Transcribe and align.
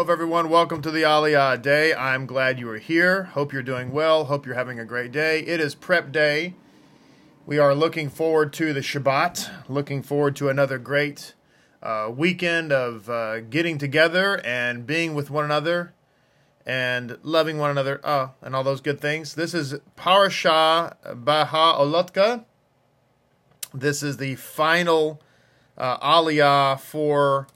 Hello, 0.00 0.10
everyone. 0.10 0.48
Welcome 0.48 0.80
to 0.80 0.90
the 0.90 1.02
Aliyah 1.02 1.60
Day. 1.60 1.92
I'm 1.92 2.24
glad 2.24 2.58
you 2.58 2.70
are 2.70 2.78
here. 2.78 3.24
Hope 3.24 3.52
you're 3.52 3.62
doing 3.62 3.92
well. 3.92 4.24
Hope 4.24 4.46
you're 4.46 4.54
having 4.54 4.80
a 4.80 4.84
great 4.86 5.12
day. 5.12 5.40
It 5.40 5.60
is 5.60 5.74
prep 5.74 6.10
day. 6.10 6.54
We 7.44 7.58
are 7.58 7.74
looking 7.74 8.08
forward 8.08 8.54
to 8.54 8.72
the 8.72 8.80
Shabbat, 8.80 9.68
looking 9.68 10.02
forward 10.02 10.36
to 10.36 10.48
another 10.48 10.78
great 10.78 11.34
uh, 11.82 12.10
weekend 12.16 12.72
of 12.72 13.10
uh, 13.10 13.40
getting 13.40 13.76
together 13.76 14.40
and 14.42 14.86
being 14.86 15.12
with 15.12 15.28
one 15.28 15.44
another 15.44 15.92
and 16.64 17.18
loving 17.22 17.58
one 17.58 17.70
another 17.70 18.00
uh, 18.02 18.28
and 18.40 18.56
all 18.56 18.64
those 18.64 18.80
good 18.80 19.02
things. 19.02 19.34
This 19.34 19.52
is 19.52 19.74
Parashah 19.98 20.96
Beha'alotka. 21.12 22.46
This 23.74 24.02
is 24.02 24.16
the 24.16 24.36
final 24.36 25.20
uh, 25.76 25.98
Aliyah 25.98 26.80
for 26.80 27.48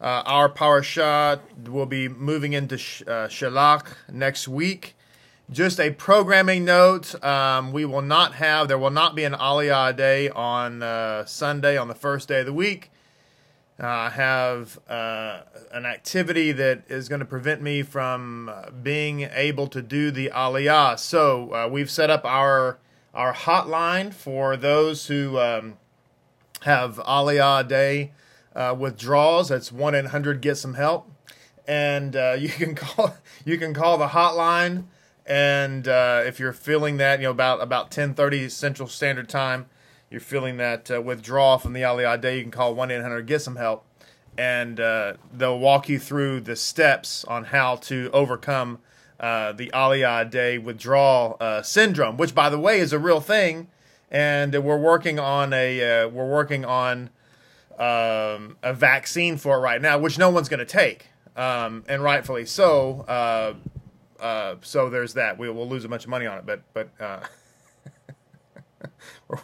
uh, 0.00 0.22
our 0.26 0.82
shot 0.82 1.42
will 1.68 1.86
be 1.86 2.08
moving 2.08 2.52
into 2.52 2.78
Sh- 2.78 3.02
uh, 3.02 3.26
Shalach 3.28 3.86
next 4.12 4.46
week. 4.46 4.94
Just 5.50 5.80
a 5.80 5.90
programming 5.90 6.64
note: 6.64 7.22
um, 7.24 7.72
we 7.72 7.84
will 7.84 8.02
not 8.02 8.34
have, 8.34 8.68
there 8.68 8.78
will 8.78 8.90
not 8.90 9.16
be 9.16 9.24
an 9.24 9.32
Aliyah 9.32 9.96
day 9.96 10.28
on 10.28 10.82
uh, 10.82 11.24
Sunday 11.24 11.76
on 11.76 11.88
the 11.88 11.94
first 11.94 12.28
day 12.28 12.40
of 12.40 12.46
the 12.46 12.52
week. 12.52 12.90
Uh, 13.80 13.86
I 13.86 14.10
have 14.10 14.78
uh, 14.88 15.40
an 15.72 15.86
activity 15.86 16.52
that 16.52 16.82
is 16.88 17.08
going 17.08 17.20
to 17.20 17.24
prevent 17.24 17.62
me 17.62 17.82
from 17.82 18.48
uh, 18.48 18.70
being 18.70 19.22
able 19.22 19.68
to 19.68 19.80
do 19.80 20.10
the 20.10 20.30
Aliyah. 20.34 20.98
So 20.98 21.68
we've 21.68 21.90
set 21.90 22.10
up 22.10 22.24
our 22.24 22.78
our 23.14 23.32
hotline 23.34 24.12
for 24.12 24.56
those 24.56 25.06
who 25.06 25.38
um, 25.38 25.78
have 26.62 26.96
Aliyah 26.96 27.66
day 27.66 28.12
uh, 28.58 28.74
withdrawals. 28.74 29.48
That's 29.48 29.72
one 29.72 29.94
eight 29.94 30.06
hundred 30.06 30.42
get 30.42 30.56
some 30.56 30.74
help, 30.74 31.10
and 31.66 32.14
uh, 32.14 32.36
you 32.38 32.50
can 32.50 32.74
call 32.74 33.16
you 33.44 33.56
can 33.56 33.72
call 33.72 33.96
the 33.96 34.08
hotline. 34.08 34.84
And 35.24 35.86
uh, 35.86 36.22
if 36.24 36.40
you're 36.40 36.54
feeling 36.54 36.96
that, 36.96 37.20
you 37.20 37.24
know 37.24 37.30
about 37.30 37.62
about 37.62 37.90
ten 37.90 38.12
thirty 38.14 38.48
Central 38.48 38.88
Standard 38.88 39.28
Time, 39.28 39.66
you're 40.10 40.20
feeling 40.20 40.56
that 40.56 40.90
uh, 40.90 41.00
withdrawal 41.00 41.58
from 41.58 41.72
the 41.72 41.82
Aliyah 41.82 42.20
Day, 42.20 42.38
you 42.38 42.42
can 42.42 42.50
call 42.50 42.74
one 42.74 42.90
eight 42.90 43.00
hundred 43.00 43.26
get 43.26 43.42
some 43.42 43.56
help, 43.56 43.86
and 44.36 44.80
uh, 44.80 45.14
they'll 45.32 45.58
walk 45.58 45.88
you 45.88 45.98
through 45.98 46.40
the 46.40 46.56
steps 46.56 47.24
on 47.24 47.44
how 47.44 47.76
to 47.76 48.10
overcome 48.12 48.78
uh, 49.20 49.52
the 49.52 49.70
Aliyah 49.72 50.30
Day 50.30 50.58
withdrawal 50.58 51.38
syndrome, 51.62 52.16
which 52.16 52.34
by 52.34 52.48
the 52.50 52.58
way 52.58 52.80
is 52.80 52.92
a 52.92 52.98
real 52.98 53.20
thing, 53.20 53.68
and 54.10 54.52
we're 54.64 54.80
working 54.80 55.18
on 55.20 55.52
a 55.52 56.06
we're 56.06 56.30
working 56.30 56.64
on 56.64 57.10
um, 57.78 58.56
a 58.62 58.74
vaccine 58.74 59.36
for 59.36 59.60
right 59.60 59.80
now, 59.80 59.98
which 59.98 60.18
no 60.18 60.30
one's 60.30 60.48
going 60.48 60.58
to 60.58 60.66
take, 60.66 61.06
um, 61.36 61.84
and 61.88 62.02
rightfully 62.02 62.44
so. 62.44 63.02
Uh, 63.02 63.54
uh, 64.20 64.56
so 64.62 64.90
there's 64.90 65.14
that. 65.14 65.38
We 65.38 65.48
will 65.48 65.68
lose 65.68 65.84
a 65.84 65.88
bunch 65.88 66.04
of 66.04 66.10
money 66.10 66.26
on 66.26 66.38
it, 66.38 66.46
but 66.46 66.62
but 66.74 66.88
uh, 67.00 67.20
we're, 69.28 69.38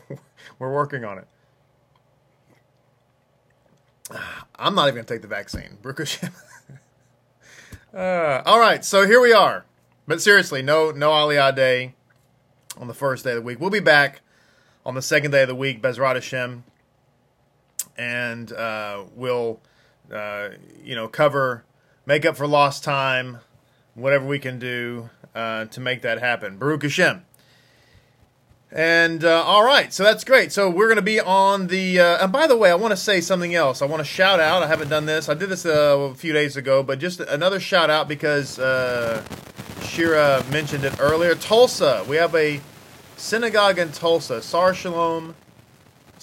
we're 0.59 0.73
working 0.73 1.05
on 1.05 1.19
it. 1.19 1.29
I'm 4.57 4.75
not 4.75 4.89
even 4.89 4.97
going 4.97 5.07
to 5.07 5.15
take 5.15 5.23
the 5.23 5.29
vaccine. 5.29 5.79
uh, 7.95 8.43
all 8.45 8.59
right, 8.59 8.85
so 8.85 9.07
here 9.07 9.21
we 9.21 9.33
are. 9.33 9.65
But 10.09 10.21
seriously, 10.21 10.61
no 10.61 10.91
no 10.91 11.11
Aliyah 11.11 11.55
day 11.55 11.95
on 12.77 12.89
the 12.89 12.95
first 12.95 13.23
day 13.23 13.31
of 13.31 13.37
the 13.37 13.43
week. 13.43 13.61
We'll 13.61 13.71
be 13.71 13.79
back 13.79 14.23
on 14.85 14.95
the 14.95 15.03
second 15.03 15.31
day 15.31 15.43
of 15.43 15.49
the 15.49 15.55
week, 15.55 15.81
Bezrat 15.81 16.15
Hashem 16.15 16.65
and 17.97 18.53
uh, 18.53 19.05
we'll 19.15 19.61
uh, 20.13 20.51
you 20.83 20.95
know 20.95 21.09
cover 21.09 21.65
make 22.07 22.25
up 22.25 22.37
for 22.37 22.47
lost 22.47 22.85
time, 22.85 23.39
whatever 23.95 24.27
we 24.27 24.39
can 24.39 24.59
do 24.59 25.11
uh, 25.35 25.67
to 25.67 25.81
make 25.81 26.03
that 26.03 26.21
happen. 26.21 26.57
Baruch 26.59 26.83
Hashem. 26.83 27.25
And 28.71 29.25
uh, 29.25 29.43
all 29.45 29.65
right, 29.65 29.93
so 29.93 30.03
that's 30.03 30.25
great. 30.25 30.51
So 30.51 30.69
we're 30.69 30.89
going 30.89 30.97
to 30.97 31.03
be 31.03 31.21
on 31.21 31.69
the. 31.69 32.01
And 32.01 32.33
by 32.33 32.49
the 32.49 32.57
way, 32.57 32.71
I 32.73 32.75
want 32.75 32.91
to 32.91 32.97
say 32.97 33.21
something 33.21 33.55
else. 33.55 33.81
I 33.83 33.87
want 33.87 34.01
to 34.01 34.05
shout 34.05 34.41
out. 34.41 34.65
I 34.65 34.67
haven't 34.67 34.89
done 34.89 35.07
this. 35.07 35.29
I 35.29 35.35
did 35.35 35.49
this 35.49 35.65
a 35.65 36.13
few 36.17 36.33
days 36.33 36.57
ago, 36.57 36.83
but 36.83 36.99
just 36.99 37.21
another 37.21 37.61
shout 37.61 37.89
out 37.89 38.09
because 38.09 38.57
Shira 39.85 40.45
mentioned 40.51 40.85
it 40.85 40.97
earlier. 40.99 41.37
Tulsa, 41.37 42.05
we 42.09 42.17
have 42.17 42.35
a 42.35 42.61
synagogue 43.17 43.79
in 43.79 43.93
Tulsa, 43.93 44.43
Sar 44.43 44.75
Shalom 44.75 45.37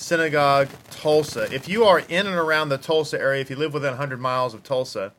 Synagogue, 0.02 0.68
Tulsa. 0.90 1.54
If 1.54 1.70
you 1.70 1.84
are 1.84 2.00
in 2.00 2.26
and 2.26 2.36
around 2.36 2.70
the 2.70 2.80
Tulsa 2.80 3.22
area, 3.22 3.40
if 3.40 3.52
you 3.52 3.56
live 3.56 3.72
within 3.72 3.92
100 3.92 4.20
miles 4.20 4.56
of 4.56 4.64
Tulsa, 4.64 5.14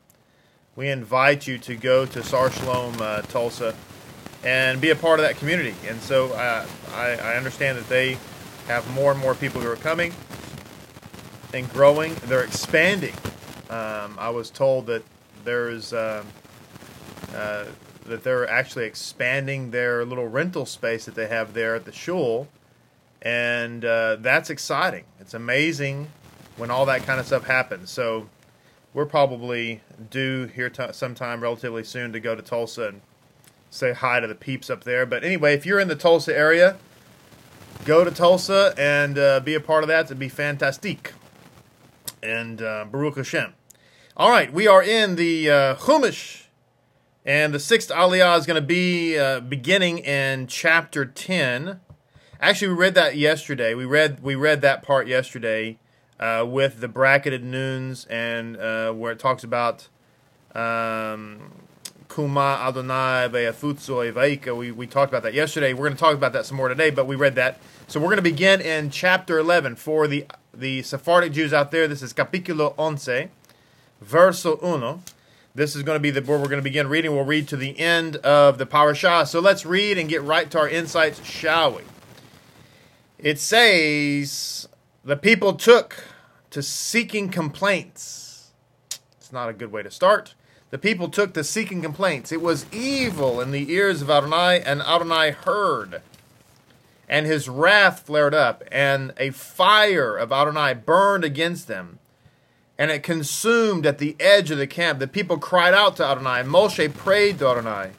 we 0.75 0.89
invite 0.89 1.47
you 1.47 1.57
to 1.59 1.75
go 1.77 2.05
to 2.05 2.21
Sar 2.21 2.51
Shalom, 2.51 2.95
uh, 2.99 3.21
Tulsa, 3.21 3.73
and 4.43 4.81
be 4.81 4.89
a 4.89 4.95
part 4.95 5.21
of 5.21 5.25
that 5.25 5.37
community. 5.37 5.73
And 5.87 6.01
so 6.01 6.33
uh, 6.33 6.67
I, 6.93 7.11
I, 7.11 7.37
understand 7.37 7.77
that 7.77 7.87
they 7.87 8.17
have 8.67 8.87
more 8.93 9.11
and 9.11 9.19
more 9.21 9.33
people 9.35 9.61
who 9.61 9.71
are 9.71 9.77
coming 9.77 10.13
and 11.53 11.69
growing. 11.69 12.15
They're 12.25 12.43
expanding. 12.43 13.13
Um, 13.69 14.17
I 14.19 14.31
was 14.31 14.49
told 14.49 14.87
that 14.87 15.03
there's 15.45 15.93
um, 15.93 16.27
uh, 17.33 17.65
that 18.05 18.23
they're 18.25 18.49
actually 18.49 18.83
expanding 18.83 19.71
their 19.71 20.03
little 20.03 20.27
rental 20.27 20.65
space 20.65 21.05
that 21.05 21.15
they 21.15 21.27
have 21.27 21.53
there 21.53 21.73
at 21.73 21.85
the 21.85 21.93
shul 21.93 22.49
and 23.23 23.85
uh, 23.85 24.17
that's 24.19 24.49
exciting. 24.49 25.05
It's 25.19 25.33
amazing 25.33 26.09
when 26.57 26.69
all 26.69 26.85
that 26.85 27.03
kind 27.03 27.19
of 27.19 27.25
stuff 27.25 27.45
happens. 27.45 27.89
So 27.89 28.29
we're 28.93 29.05
probably 29.05 29.81
due 30.11 30.45
here 30.47 30.69
t- 30.69 30.91
sometime 30.91 31.41
relatively 31.41 31.85
soon 31.85 32.11
to 32.13 32.19
go 32.19 32.35
to 32.35 32.41
Tulsa 32.41 32.89
and 32.89 33.01
say 33.69 33.93
hi 33.93 34.19
to 34.19 34.27
the 34.27 34.35
peeps 34.35 34.69
up 34.69 34.83
there. 34.83 35.05
But 35.05 35.23
anyway, 35.23 35.53
if 35.55 35.65
you're 35.65 35.79
in 35.79 35.87
the 35.87 35.95
Tulsa 35.95 36.37
area, 36.37 36.77
go 37.85 38.03
to 38.03 38.11
Tulsa 38.11 38.73
and 38.77 39.17
uh, 39.17 39.39
be 39.39 39.55
a 39.55 39.61
part 39.61 39.83
of 39.83 39.87
that. 39.87 40.05
It'd 40.05 40.19
be 40.19 40.29
fantastic. 40.29 41.13
And 42.21 42.61
uh, 42.61 42.85
Baruch 42.91 43.15
Hashem. 43.15 43.53
All 44.15 44.29
right, 44.29 44.53
we 44.53 44.67
are 44.67 44.83
in 44.83 45.15
the 45.15 45.49
uh, 45.49 45.75
Chumash, 45.75 46.43
and 47.25 47.51
the 47.51 47.59
sixth 47.59 47.89
Aliyah 47.89 48.37
is 48.37 48.45
going 48.45 48.61
to 48.61 48.65
be 48.65 49.17
uh, 49.17 49.39
beginning 49.39 49.97
in 49.97 50.45
chapter 50.45 51.03
10. 51.03 51.79
Actually, 52.43 52.67
we 52.67 52.73
read 52.73 52.95
that 52.95 53.15
yesterday. 53.15 53.73
We 53.73 53.85
read 53.85 54.21
we 54.21 54.35
read 54.35 54.59
that 54.63 54.83
part 54.83 55.07
yesterday 55.07 55.77
uh, 56.19 56.45
with 56.45 56.81
the 56.81 56.89
bracketed 56.89 57.41
noons 57.41 58.03
and 58.09 58.57
uh, 58.57 58.91
where 58.91 59.13
it 59.13 59.19
talks 59.19 59.45
about 59.45 59.87
um, 60.53 61.53
Kuma 62.13 62.59
Adonai 62.61 63.29
Be'afutzoi 63.29 64.11
Vaika. 64.11 64.57
We 64.57 64.73
we 64.73 64.87
talked 64.87 65.09
about 65.09 65.23
that 65.23 65.33
yesterday. 65.33 65.71
We're 65.71 65.85
going 65.85 65.93
to 65.93 65.99
talk 65.99 66.15
about 66.15 66.33
that 66.33 66.45
some 66.45 66.57
more 66.57 66.67
today, 66.67 66.89
but 66.89 67.07
we 67.07 67.15
read 67.15 67.35
that. 67.35 67.61
So 67.87 67.97
we're 67.97 68.07
going 68.07 68.17
to 68.17 68.21
begin 68.21 68.59
in 68.59 68.89
chapter 68.89 69.39
11 69.39 69.77
for 69.77 70.05
the 70.05 70.25
the 70.53 70.81
Sephardic 70.81 71.31
Jews 71.31 71.53
out 71.53 71.71
there. 71.71 71.87
This 71.87 72.01
is 72.01 72.13
Capítulo 72.13 72.75
once, 72.75 73.07
verso 74.01 74.59
uno. 74.61 75.01
This 75.55 75.77
is 75.77 75.83
going 75.83 75.95
to 75.95 76.01
be 76.01 76.11
the 76.11 76.19
where 76.21 76.37
we're 76.37 76.49
going 76.49 76.57
to 76.57 76.61
begin 76.61 76.89
reading. 76.89 77.15
We'll 77.15 77.23
read 77.23 77.47
to 77.47 77.55
the 77.55 77.79
end 77.79 78.17
of 78.17 78.57
the 78.57 78.65
parashah. 78.65 79.29
So 79.29 79.39
let's 79.39 79.65
read 79.65 79.97
and 79.97 80.09
get 80.09 80.21
right 80.23 80.51
to 80.51 80.59
our 80.59 80.67
insights, 80.67 81.23
shall 81.23 81.75
we? 81.75 81.83
It 83.23 83.39
says 83.39 84.67
the 85.05 85.15
people 85.15 85.53
took 85.53 86.03
to 86.49 86.61
seeking 86.61 87.29
complaints. 87.29 88.51
It's 89.17 89.31
not 89.31 89.47
a 89.47 89.53
good 89.53 89.71
way 89.71 89.81
to 89.81 89.89
start. 89.89 90.35
The 90.71 90.77
people 90.77 91.07
took 91.07 91.33
to 91.35 91.43
seeking 91.45 91.81
complaints. 91.81 92.33
It 92.33 92.41
was 92.41 92.65
evil 92.73 93.39
in 93.39 93.51
the 93.51 93.71
ears 93.71 94.01
of 94.01 94.09
Adonai, 94.09 94.59
and 94.59 94.81
Adonai 94.81 95.31
heard. 95.31 96.01
And 97.07 97.25
his 97.25 97.47
wrath 97.47 98.01
flared 98.01 98.33
up, 98.33 98.61
and 98.69 99.13
a 99.17 99.29
fire 99.29 100.17
of 100.17 100.33
Adonai 100.33 100.73
burned 100.73 101.23
against 101.23 101.69
them, 101.69 101.99
and 102.77 102.91
it 102.91 103.03
consumed 103.03 103.85
at 103.85 103.99
the 103.99 104.17
edge 104.19 104.51
of 104.51 104.57
the 104.57 104.67
camp. 104.67 104.99
The 104.99 105.07
people 105.07 105.37
cried 105.37 105.73
out 105.73 105.95
to 105.95 106.05
Adonai. 106.05 106.43
Moshe 106.43 106.93
prayed 106.93 107.39
to 107.39 107.47
Adonai, 107.47 107.91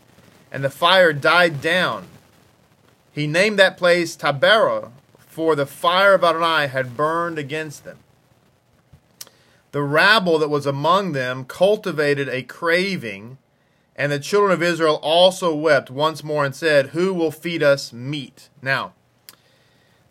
and 0.53 0.63
the 0.63 0.69
fire 0.69 1.15
died 1.15 1.63
down. 1.63 2.09
He 3.11 3.27
named 3.27 3.59
that 3.59 3.79
place 3.79 4.17
Taberah, 4.19 4.91
for 5.35 5.57
the 5.57 5.67
fire 5.67 6.15
of 6.15 6.23
Adonai 6.23 6.69
had 6.69 6.97
burned 6.97 7.41
against 7.41 7.83
them. 7.83 7.99
The 9.73 9.83
rabble 9.83 10.39
that 10.39 10.49
was 10.49 10.65
among 10.65 11.11
them 11.11 11.45
cultivated 11.45 12.29
a 12.29 12.45
craving, 12.45 13.39
and 13.97 14.13
the 14.13 14.21
children 14.21 14.53
of 14.53 14.63
Israel 14.63 15.01
also 15.03 15.53
wept 15.53 15.91
once 15.91 16.23
more 16.23 16.45
and 16.45 16.55
said, 16.55 16.91
Who 16.91 17.13
will 17.13 17.33
feed 17.33 17.65
us 17.65 17.93
meat? 17.93 18.49
Now, 18.63 18.93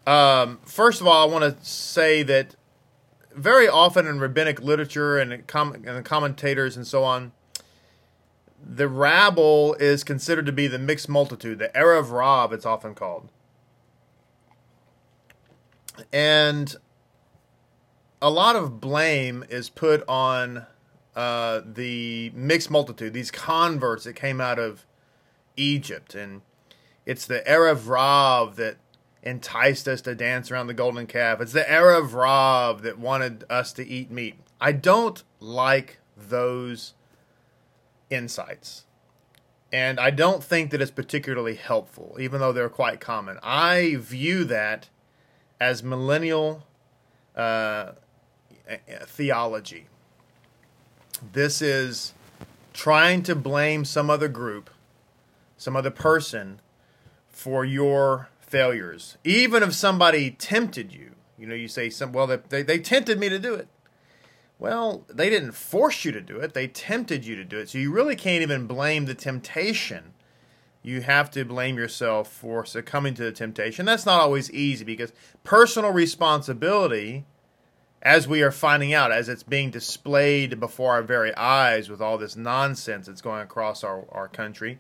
um, 0.06 0.60
first 0.66 1.00
of 1.00 1.08
all, 1.08 1.26
I 1.26 1.32
want 1.32 1.58
to 1.58 1.66
say 1.66 2.22
that 2.24 2.58
very 3.34 3.70
often 3.70 4.06
in 4.06 4.20
rabbinic 4.20 4.62
literature 4.62 5.18
and, 5.18 5.48
com- 5.48 5.86
and 5.88 6.04
commentators 6.04 6.76
and 6.76 6.86
so 6.86 7.06
on, 7.06 7.32
the 8.62 8.90
rabble 8.90 9.76
is 9.76 10.04
considered 10.04 10.46
to 10.48 10.52
be 10.52 10.68
the 10.68 10.80
mixed 10.80 11.08
multitude, 11.08 11.60
the 11.60 11.70
Erev 11.70 12.12
Rav, 12.12 12.52
it's 12.52 12.66
often 12.66 12.94
called. 12.94 13.30
And 16.12 16.76
a 18.22 18.30
lot 18.30 18.56
of 18.56 18.80
blame 18.80 19.44
is 19.50 19.70
put 19.70 20.04
on 20.08 20.66
uh, 21.16 21.62
the 21.66 22.32
mixed 22.34 22.72
multitude, 22.72 23.14
these 23.14 23.32
converts 23.32 24.06
that 24.06 24.14
came 24.14 24.40
out 24.40 24.60
of 24.60 24.86
Egypt. 25.56 26.16
And 26.16 26.42
it's 27.06 27.26
the 27.26 27.44
Erev 27.48 27.88
Rav 27.88 28.56
that 28.56 28.78
enticed 29.22 29.88
us 29.88 30.02
to 30.02 30.16
dance 30.16 30.52
around 30.52 30.68
the 30.68 30.74
golden 30.74 31.08
calf. 31.08 31.40
It's 31.42 31.54
the 31.54 31.62
Erev 31.62 32.14
Rav 32.14 32.82
that 32.82 33.00
wanted 33.00 33.44
us 33.50 33.74
to 33.74 33.88
eat 33.88 34.12
meat. 34.12 34.36
I 34.60 34.72
don't 34.72 35.24
like 35.40 36.00
those 36.16 36.94
insights. 38.10 38.86
And 39.72 40.00
I 40.00 40.12
don't 40.12 40.44
think 40.44 40.70
that 40.72 40.82
it's 40.82 40.92
particularly 40.92 41.56
helpful, 41.56 42.16
even 42.20 42.40
though 42.40 42.54
they're 42.54 42.70
quite 42.70 43.00
common. 43.00 43.40
I 43.42 43.96
view 43.98 44.44
that 44.46 44.90
as 45.64 45.82
millennial 45.82 46.62
uh, 47.38 47.94
theology. 49.06 49.86
This 51.32 51.62
is 51.62 52.14
trying 52.74 53.24
to 53.24 53.34
blame 53.34 53.86
some 53.86 54.10
other 54.10 54.28
group, 54.28 54.70
some 55.56 55.78
other 55.78 55.90
person 55.90 56.60
for 57.30 57.64
your 57.64 58.28
failures. 58.42 59.18
Even 59.24 59.64
if 59.64 59.74
somebody 59.74 60.32
tempted 60.32 60.92
you, 60.92 61.12
you 61.38 61.48
know, 61.48 61.56
you 61.56 61.70
say, 61.70 61.90
some, 61.90 62.12
well, 62.12 62.28
they, 62.50 62.62
they 62.62 62.78
tempted 62.78 63.18
me 63.18 63.30
to 63.30 63.40
do 63.40 63.54
it. 63.54 63.70
Well, 64.60 65.06
they 65.08 65.30
didn't 65.30 65.54
force 65.54 66.04
you 66.04 66.12
to 66.12 66.22
do 66.22 66.40
it, 66.40 66.54
they 66.54 66.68
tempted 66.68 67.26
you 67.26 67.38
to 67.38 67.46
do 67.46 67.58
it. 67.60 67.70
So 67.70 67.78
you 67.78 67.90
really 67.90 68.18
can't 68.18 68.42
even 68.42 68.68
blame 68.68 69.06
the 69.06 69.16
temptation. 69.16 70.13
You 70.84 71.02
have 71.02 71.32
to 71.32 71.46
blame 71.46 71.78
yourself 71.78 72.28
for 72.28 72.66
succumbing 72.66 73.14
to 73.16 73.24
the 73.24 73.32
temptation. 73.32 73.86
That's 73.86 74.06
not 74.06 74.20
always 74.20 74.52
easy 74.52 74.84
because 74.84 75.14
personal 75.44 75.92
responsibility, 75.92 77.26
as 78.02 78.28
we 78.28 78.42
are 78.42 78.52
finding 78.52 78.94
out, 78.94 79.12
as 79.12 79.30
it's 79.30 79.44
being 79.44 79.72
displayed 79.72 80.60
before 80.60 80.92
our 80.92 81.02
very 81.02 81.34
eyes 81.36 81.90
with 81.90 82.02
all 82.02 82.18
this 82.18 82.36
nonsense 82.36 83.08
that's 83.08 83.22
going 83.22 83.42
across 83.42 83.82
our, 83.84 84.06
our 84.12 84.28
country, 84.28 84.80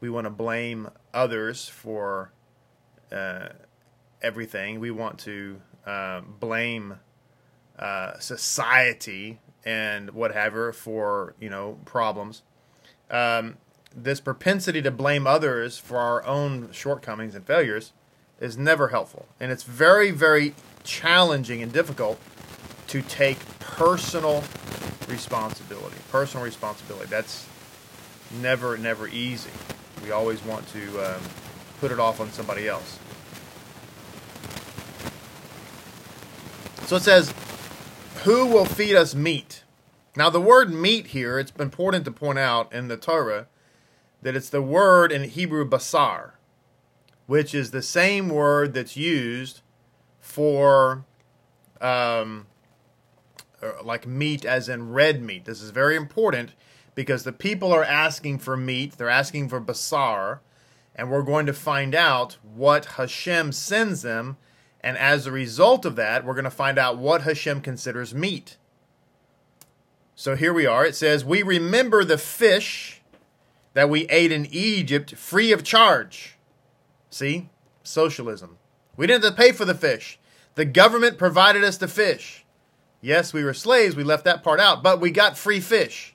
we 0.00 0.10
want 0.10 0.26
to 0.26 0.30
blame 0.30 0.90
others 1.14 1.66
for 1.66 2.30
uh, 3.10 3.48
everything. 4.20 4.80
We 4.80 4.90
want 4.90 5.18
to 5.20 5.62
uh, 5.86 6.20
blame 6.20 6.98
uh, 7.78 8.18
society 8.18 9.40
and 9.64 10.10
whatever 10.10 10.72
for 10.72 11.34
you 11.40 11.48
know 11.48 11.78
problems. 11.84 12.42
Um, 13.10 13.56
this 13.96 14.20
propensity 14.20 14.82
to 14.82 14.90
blame 14.90 15.26
others 15.26 15.78
for 15.78 15.98
our 15.98 16.24
own 16.24 16.70
shortcomings 16.72 17.34
and 17.34 17.46
failures 17.46 17.92
is 18.40 18.58
never 18.58 18.88
helpful, 18.88 19.26
and 19.38 19.52
it's 19.52 19.62
very 19.62 20.10
very 20.10 20.54
challenging 20.84 21.62
and 21.62 21.72
difficult 21.72 22.18
to 22.88 23.02
take 23.02 23.38
personal 23.60 24.42
responsibility. 25.08 25.96
Personal 26.10 26.44
responsibility. 26.44 27.06
That's 27.08 27.46
never 28.40 28.76
never 28.76 29.08
easy. 29.08 29.50
We 30.02 30.10
always 30.10 30.42
want 30.44 30.66
to 30.68 31.14
um, 31.14 31.22
put 31.80 31.92
it 31.92 32.00
off 32.00 32.20
on 32.20 32.30
somebody 32.32 32.66
else. 32.66 32.98
So 36.86 36.96
it 36.96 37.02
says, 37.02 37.32
who 38.24 38.46
will 38.46 38.64
feed 38.64 38.96
us 38.96 39.14
meat? 39.14 39.62
Now, 40.14 40.28
the 40.28 40.40
word 40.40 40.70
meat 40.72 41.08
here, 41.08 41.38
it's 41.38 41.52
important 41.58 42.04
to 42.04 42.12
point 42.12 42.38
out 42.38 42.72
in 42.72 42.88
the 42.88 42.96
Torah 42.96 43.46
that 44.22 44.36
it's 44.36 44.48
the 44.48 44.62
word 44.62 45.12
in 45.12 45.24
Hebrew 45.24 45.68
basar, 45.68 46.32
which 47.26 47.54
is 47.54 47.70
the 47.70 47.82
same 47.82 48.28
word 48.28 48.74
that's 48.74 48.96
used 48.96 49.60
for 50.20 51.04
um, 51.80 52.46
uh, 53.62 53.72
like 53.82 54.06
meat 54.06 54.44
as 54.44 54.68
in 54.68 54.92
red 54.92 55.22
meat. 55.22 55.44
This 55.44 55.60
is 55.60 55.70
very 55.70 55.96
important 55.96 56.52
because 56.94 57.24
the 57.24 57.32
people 57.32 57.72
are 57.72 57.84
asking 57.84 58.38
for 58.38 58.56
meat, 58.56 58.98
they're 58.98 59.08
asking 59.08 59.48
for 59.48 59.60
basar, 59.60 60.40
and 60.94 61.10
we're 61.10 61.22
going 61.22 61.46
to 61.46 61.52
find 61.52 61.94
out 61.94 62.36
what 62.42 62.84
Hashem 62.84 63.52
sends 63.52 64.02
them 64.02 64.36
and 64.82 64.98
as 64.98 65.26
a 65.26 65.32
result 65.32 65.84
of 65.84 65.96
that, 65.96 66.24
we're 66.24 66.34
going 66.34 66.44
to 66.44 66.50
find 66.50 66.78
out 66.78 66.98
what 66.98 67.22
Hashem 67.22 67.60
considers 67.60 68.14
meat. 68.14 68.56
So 70.14 70.34
here 70.34 70.52
we 70.52 70.66
are. 70.66 70.84
It 70.84 70.96
says, 70.96 71.24
We 71.24 71.42
remember 71.42 72.04
the 72.04 72.18
fish 72.18 73.00
that 73.74 73.88
we 73.88 74.06
ate 74.08 74.32
in 74.32 74.46
Egypt 74.50 75.14
free 75.16 75.52
of 75.52 75.64
charge. 75.64 76.36
See? 77.10 77.48
Socialism. 77.82 78.58
We 78.96 79.06
didn't 79.06 79.24
have 79.24 79.34
to 79.34 79.42
pay 79.42 79.52
for 79.52 79.64
the 79.64 79.74
fish. 79.74 80.18
The 80.54 80.64
government 80.64 81.18
provided 81.18 81.64
us 81.64 81.78
the 81.78 81.88
fish. 81.88 82.44
Yes, 83.00 83.32
we 83.32 83.42
were 83.42 83.54
slaves. 83.54 83.96
We 83.96 84.04
left 84.04 84.24
that 84.24 84.42
part 84.42 84.60
out, 84.60 84.82
but 84.82 85.00
we 85.00 85.10
got 85.10 85.36
free 85.36 85.60
fish. 85.60 86.14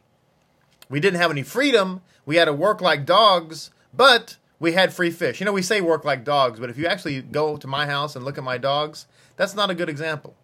We 0.90 1.00
didn't 1.00 1.20
have 1.20 1.32
any 1.32 1.44
freedom. 1.44 2.02
We 2.26 2.38
had 2.38 2.46
to 2.46 2.54
work 2.54 2.82
like 2.82 3.06
dogs, 3.06 3.72
but 3.94 4.38
we 4.60 4.74
had 4.74 4.94
free 4.94 5.12
fish. 5.12 5.40
You 5.40 5.46
know, 5.46 5.52
we 5.52 5.62
say 5.62 5.82
work 5.82 6.06
like 6.06 6.24
dogs, 6.24 6.60
but 6.60 6.70
if 6.70 6.78
you 6.78 6.88
actually 6.88 7.22
go 7.22 7.58
to 7.58 7.68
my 7.68 7.86
house 7.86 8.16
and 8.16 8.24
look 8.24 8.38
at 8.38 8.44
my 8.44 8.58
dogs, 8.58 9.08
that's 9.36 9.56
not 9.56 9.70
a 9.70 9.76
good 9.76 9.90
example. 9.90 10.36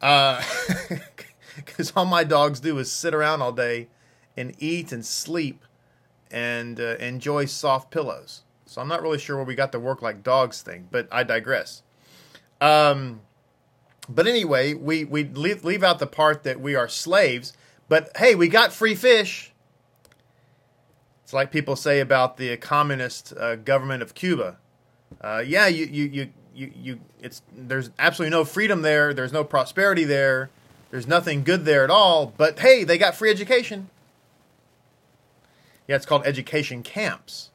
Because 0.00 1.90
uh, 1.90 1.92
all 1.96 2.04
my 2.04 2.22
dogs 2.22 2.60
do 2.60 2.78
is 2.78 2.92
sit 2.92 3.14
around 3.14 3.42
all 3.42 3.52
day 3.52 3.88
and 4.38 4.54
eat 4.58 4.92
and 4.92 5.04
sleep 5.04 5.64
and 6.30 6.80
uh, 6.80 6.96
enjoy 6.96 7.44
soft 7.46 7.90
pillows. 7.90 8.42
So 8.66 8.80
I'm 8.80 8.88
not 8.88 9.02
really 9.02 9.18
sure 9.18 9.36
where 9.36 9.44
we 9.44 9.54
got 9.54 9.72
the 9.72 9.80
work 9.80 10.02
like 10.02 10.22
dogs 10.22 10.62
thing, 10.62 10.88
but 10.90 11.08
I 11.10 11.22
digress. 11.24 11.82
Um, 12.60 13.22
but 14.08 14.26
anyway, 14.26 14.74
we, 14.74 15.04
we 15.04 15.24
leave, 15.24 15.64
leave 15.64 15.82
out 15.82 15.98
the 15.98 16.06
part 16.06 16.42
that 16.44 16.60
we 16.60 16.74
are 16.74 16.88
slaves, 16.88 17.52
but 17.88 18.10
hey, 18.16 18.34
we 18.34 18.48
got 18.48 18.72
free 18.72 18.94
fish. 18.94 19.52
It's 21.24 21.32
like 21.32 21.50
people 21.50 21.76
say 21.76 22.00
about 22.00 22.36
the 22.36 22.56
communist 22.56 23.34
uh, 23.36 23.56
government 23.56 24.02
of 24.02 24.14
Cuba. 24.14 24.58
Uh, 25.20 25.42
yeah, 25.46 25.66
you, 25.66 25.86
you, 25.86 26.04
you, 26.04 26.32
you, 26.54 26.72
you, 26.74 27.00
it's 27.20 27.42
there's 27.54 27.90
absolutely 27.98 28.36
no 28.36 28.44
freedom 28.44 28.82
there. 28.82 29.12
There's 29.12 29.32
no 29.32 29.44
prosperity 29.44 30.04
there. 30.04 30.50
There's 30.90 31.06
nothing 31.06 31.44
good 31.44 31.64
there 31.64 31.84
at 31.84 31.90
all. 31.90 32.32
But 32.36 32.58
hey, 32.58 32.84
they 32.84 32.96
got 32.98 33.14
free 33.14 33.30
education. 33.30 33.90
Yeah, 35.88 35.96
it's 35.96 36.06
called 36.06 36.26
education 36.26 36.84
camps. 36.84 37.50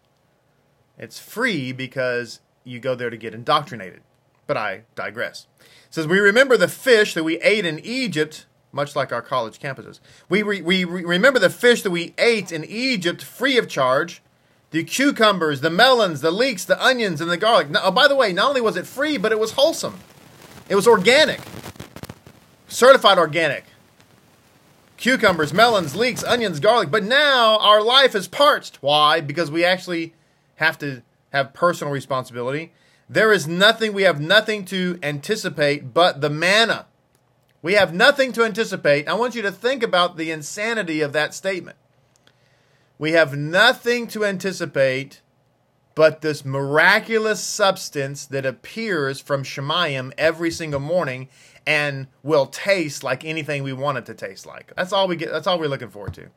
It's 0.97 1.19
free 1.19 1.71
because 1.71 2.41
you 2.65 2.80
go 2.80 2.95
there 2.95 3.09
to 3.09 3.18
get 3.18 3.33
indoctrinated. 3.33 4.01
But 4.45 4.57
I 4.57 4.83
digress. 4.95 5.47
It 5.62 5.94
says 5.94 6.07
we 6.07 6.19
remember 6.19 6.57
the 6.57 6.68
fish 6.68 7.13
that 7.13 7.24
we 7.24 7.39
ate 7.39 7.65
in 7.65 7.80
Egypt 7.80 8.45
much 8.74 8.95
like 8.95 9.13
our 9.13 9.21
college 9.21 9.59
campuses. 9.59 10.00
We, 10.27 10.41
re- 10.41 10.62
we 10.62 10.83
re- 10.83 11.06
remember 11.06 11.39
the 11.39 11.50
fish 11.50 11.83
that 11.83 11.91
we 11.91 12.13
ate 12.18 12.52
in 12.52 12.66
Egypt 12.66 13.23
free 13.23 13.57
of 13.57 13.69
charge 13.69 14.21
the 14.71 14.83
cucumbers, 14.83 15.61
the 15.61 15.69
melons, 15.69 16.21
the 16.21 16.31
leeks, 16.31 16.66
the 16.66 16.83
onions, 16.83 17.21
and 17.21 17.30
the 17.30 17.37
garlic. 17.37 17.69
Now, 17.69 17.81
oh, 17.83 17.92
by 17.92 18.07
the 18.07 18.16
way, 18.16 18.33
not 18.33 18.49
only 18.49 18.61
was 18.61 18.75
it 18.75 18.87
free, 18.87 19.19
but 19.19 19.31
it 19.31 19.40
was 19.40 19.52
wholesome. 19.52 19.99
It 20.68 20.73
was 20.73 20.87
organic, 20.87 21.40
certified 22.68 23.19
organic. 23.19 23.66
Cucumbers, 25.04 25.54
melons, 25.54 25.95
leeks, 25.95 26.24
onions, 26.24 26.62
garlic. 26.62 26.90
But 26.90 27.04
now 27.04 27.60
our 27.60 27.81
life 27.81 28.16
is 28.16 28.30
parched. 28.30 28.81
Why? 28.81 29.19
Because 29.19 29.52
we 29.52 29.66
actually 29.66 30.14
have 30.56 30.78
to 30.80 31.04
have 31.33 31.54
personal 31.54 31.94
responsibility. 31.94 32.72
There 33.10 33.33
is 33.33 33.45
nothing, 33.45 33.92
we 33.92 34.04
have 34.04 34.22
nothing 34.22 34.64
to 34.66 34.98
anticipate 35.04 35.94
but 35.94 36.22
the 36.22 36.30
manna 36.30 36.86
we 37.64 37.74
have 37.74 37.94
nothing 37.94 38.33
to 38.33 38.44
anticipate. 38.44 39.07
I 39.07 39.14
want 39.14 39.36
you 39.36 39.42
to 39.42 39.52
think 39.52 39.81
about 39.81 40.18
the 40.18 40.30
insanity 40.31 41.00
of 41.00 41.14
that 41.14 41.33
statement. 41.33 41.78
We 43.00 43.14
have 43.14 43.36
nothing 43.38 44.06
to 44.10 44.26
anticipate 44.26 45.22
but 45.95 46.21
this 46.21 46.44
miraculous 46.44 47.42
substance 47.42 48.26
that 48.28 48.45
appears 48.45 49.19
from 49.19 49.44
Shemayim 49.44 50.12
every 50.18 50.52
single 50.52 50.80
morning 50.80 51.30
and 51.66 52.07
will 52.23 52.47
taste 52.47 53.04
like 53.04 53.23
anything 53.23 53.64
we 53.64 53.73
want 53.73 53.97
it 53.97 54.06
to 54.07 54.14
taste 54.14 54.45
like. 54.45 54.73
That's 54.76 54.92
all 54.92 55.07
we 55.07 55.16
get. 55.16 55.31
That's 55.31 55.47
all 55.47 55.59
we're 55.59 55.68
looking 55.68 55.90
forward 55.90 56.14
to. 56.16 56.28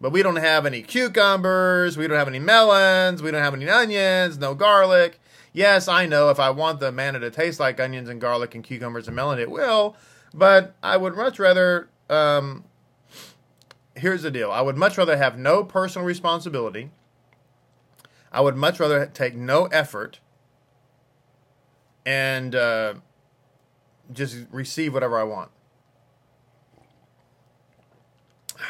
But 0.00 0.12
we 0.12 0.22
don't 0.22 0.36
have 0.36 0.64
any 0.64 0.82
cucumbers, 0.82 1.96
we 1.96 2.06
don't 2.06 2.18
have 2.18 2.28
any 2.28 2.38
melons, 2.38 3.20
we 3.20 3.32
don't 3.32 3.42
have 3.42 3.54
any 3.54 3.68
onions, 3.68 4.38
no 4.38 4.54
garlic. 4.54 5.18
Yes, 5.52 5.88
I 5.88 6.06
know 6.06 6.30
if 6.30 6.38
I 6.38 6.50
want 6.50 6.78
the 6.78 6.92
manna 6.92 7.18
to 7.18 7.30
taste 7.30 7.58
like 7.58 7.80
onions 7.80 8.08
and 8.08 8.20
garlic 8.20 8.54
and 8.54 8.62
cucumbers 8.62 9.08
and 9.08 9.16
melon, 9.16 9.40
it 9.40 9.50
will. 9.50 9.96
But 10.32 10.74
I 10.82 10.96
would 10.96 11.16
much 11.16 11.38
rather. 11.38 11.88
Um, 12.08 12.64
here's 13.96 14.22
the 14.22 14.30
deal 14.30 14.52
I 14.52 14.60
would 14.60 14.76
much 14.76 14.96
rather 14.96 15.16
have 15.16 15.36
no 15.36 15.64
personal 15.64 16.06
responsibility. 16.06 16.90
I 18.30 18.40
would 18.40 18.56
much 18.56 18.78
rather 18.80 19.06
take 19.06 19.34
no 19.34 19.66
effort 19.66 20.20
and 22.04 22.54
uh, 22.54 22.94
just 24.12 24.46
receive 24.50 24.94
whatever 24.94 25.18
I 25.18 25.24
want. 25.24 25.50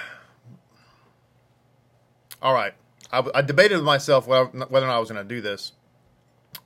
All 2.42 2.54
right. 2.54 2.74
I, 3.10 3.26
I 3.34 3.42
debated 3.42 3.76
with 3.76 3.84
myself 3.84 4.26
whether, 4.26 4.46
whether 4.46 4.86
or 4.86 4.88
not 4.88 4.96
I 4.96 5.00
was 5.00 5.10
going 5.10 5.26
to 5.26 5.34
do 5.34 5.40
this 5.40 5.72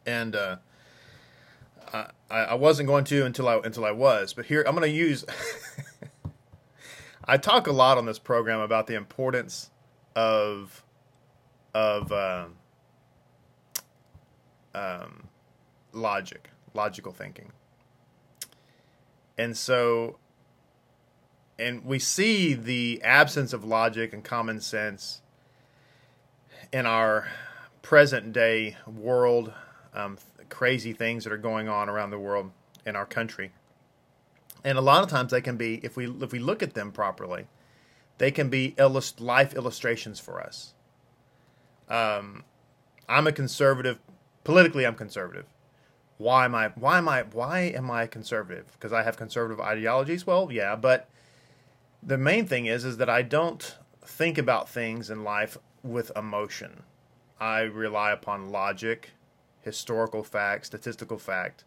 and 0.06 0.34
uh, 0.34 0.56
I, 1.92 2.06
I 2.30 2.54
wasn't 2.54 2.86
going 2.86 3.04
to 3.04 3.24
until 3.24 3.48
I 3.48 3.60
until 3.64 3.84
I 3.84 3.90
was, 3.90 4.32
but 4.32 4.46
here 4.46 4.64
I'm 4.66 4.74
going 4.74 4.90
to 4.90 4.96
use. 4.96 5.24
I 7.24 7.36
talk 7.36 7.66
a 7.66 7.72
lot 7.72 7.98
on 7.98 8.06
this 8.06 8.18
program 8.18 8.60
about 8.60 8.86
the 8.86 8.94
importance 8.94 9.70
of 10.16 10.82
of 11.74 12.10
um, 12.12 12.54
um, 14.74 15.28
logic, 15.92 16.50
logical 16.74 17.12
thinking, 17.12 17.52
and 19.38 19.56
so, 19.56 20.18
and 21.58 21.84
we 21.84 21.98
see 21.98 22.54
the 22.54 23.00
absence 23.02 23.52
of 23.52 23.64
logic 23.64 24.12
and 24.12 24.24
common 24.24 24.60
sense 24.60 25.22
in 26.72 26.86
our 26.86 27.28
present 27.82 28.32
day 28.32 28.76
world. 28.86 29.52
Um, 29.94 30.18
crazy 30.48 30.92
things 30.92 31.24
that 31.24 31.32
are 31.32 31.38
going 31.38 31.66
on 31.66 31.88
around 31.88 32.10
the 32.10 32.18
world 32.18 32.50
in 32.84 32.94
our 32.94 33.06
country 33.06 33.52
and 34.64 34.78
a 34.78 34.80
lot 34.80 35.02
of 35.02 35.08
times 35.08 35.32
they 35.32 35.40
can 35.40 35.56
be 35.56 35.80
if 35.82 35.96
we 35.96 36.06
if 36.22 36.32
we 36.32 36.38
look 36.38 36.62
at 36.62 36.74
them 36.74 36.92
properly 36.92 37.46
they 38.18 38.30
can 38.30 38.48
be 38.48 38.74
illust- 38.78 39.20
life 39.20 39.54
illustrations 39.54 40.20
for 40.20 40.40
us 40.40 40.74
um, 41.88 42.44
i'm 43.08 43.26
a 43.26 43.32
conservative 43.32 43.98
politically 44.44 44.86
i'm 44.86 44.94
conservative. 44.94 45.46
Why 46.18 46.44
am 46.44 46.54
i 46.54 46.68
why 46.68 46.98
am 46.98 47.08
i 47.08 47.22
why 47.22 47.60
am 47.60 47.90
i 47.90 48.06
conservative? 48.06 48.66
Because 48.72 48.92
i 48.92 49.02
have 49.02 49.16
conservative 49.16 49.60
ideologies? 49.60 50.26
Well 50.26 50.50
yeah 50.50 50.76
but 50.76 51.08
the 52.02 52.18
main 52.18 52.46
thing 52.46 52.66
is 52.66 52.84
is 52.84 52.96
that 52.96 53.08
i 53.08 53.22
don't 53.22 53.76
think 54.04 54.38
about 54.38 54.68
things 54.68 55.10
in 55.10 55.24
life 55.24 55.56
with 55.82 56.10
emotion. 56.16 56.82
I 57.40 57.60
rely 57.60 58.12
upon 58.12 58.50
logic 58.50 59.10
historical 59.60 60.22
fact 60.22 60.66
statistical 60.66 61.18
fact 61.18 61.64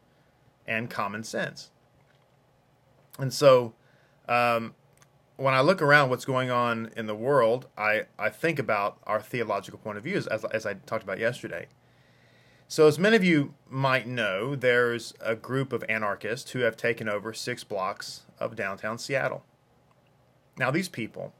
and 0.67 0.89
common 0.89 1.23
sense. 1.23 1.69
And 3.17 3.33
so, 3.33 3.73
um, 4.27 4.75
when 5.37 5.53
I 5.53 5.61
look 5.61 5.81
around 5.81 6.09
what's 6.09 6.25
going 6.25 6.49
on 6.49 6.91
in 6.95 7.07
the 7.07 7.15
world, 7.15 7.67
I, 7.77 8.03
I 8.17 8.29
think 8.29 8.57
about 8.57 8.97
our 9.03 9.21
theological 9.21 9.79
point 9.79 9.97
of 9.97 10.03
views, 10.03 10.27
as, 10.27 10.45
as 10.45 10.65
I 10.65 10.73
talked 10.73 11.03
about 11.03 11.19
yesterday. 11.19 11.67
So, 12.67 12.87
as 12.87 12.97
many 12.97 13.15
of 13.15 13.23
you 13.23 13.53
might 13.69 14.07
know, 14.07 14.55
there's 14.55 15.13
a 15.21 15.35
group 15.35 15.71
of 15.71 15.83
anarchists 15.87 16.51
who 16.51 16.59
have 16.59 16.75
taken 16.75 17.07
over 17.07 17.31
six 17.31 17.63
blocks 17.63 18.23
of 18.39 18.55
downtown 18.55 18.97
Seattle. 18.97 19.43
Now, 20.57 20.71
these 20.71 20.89
people 20.89 21.33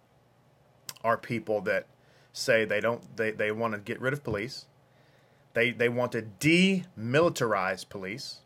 are 1.03 1.17
people 1.17 1.61
that 1.61 1.87
say 2.31 2.65
they 2.65 2.79
don't 2.79 3.15
they, 3.17 3.31
they 3.31 3.51
want 3.51 3.73
to 3.73 3.79
get 3.79 3.99
rid 3.99 4.13
of 4.13 4.23
police. 4.23 4.65
They 5.53 5.71
they 5.71 5.89
want 5.89 6.11
to 6.11 6.21
demilitarize 6.39 7.87
police. 7.87 8.41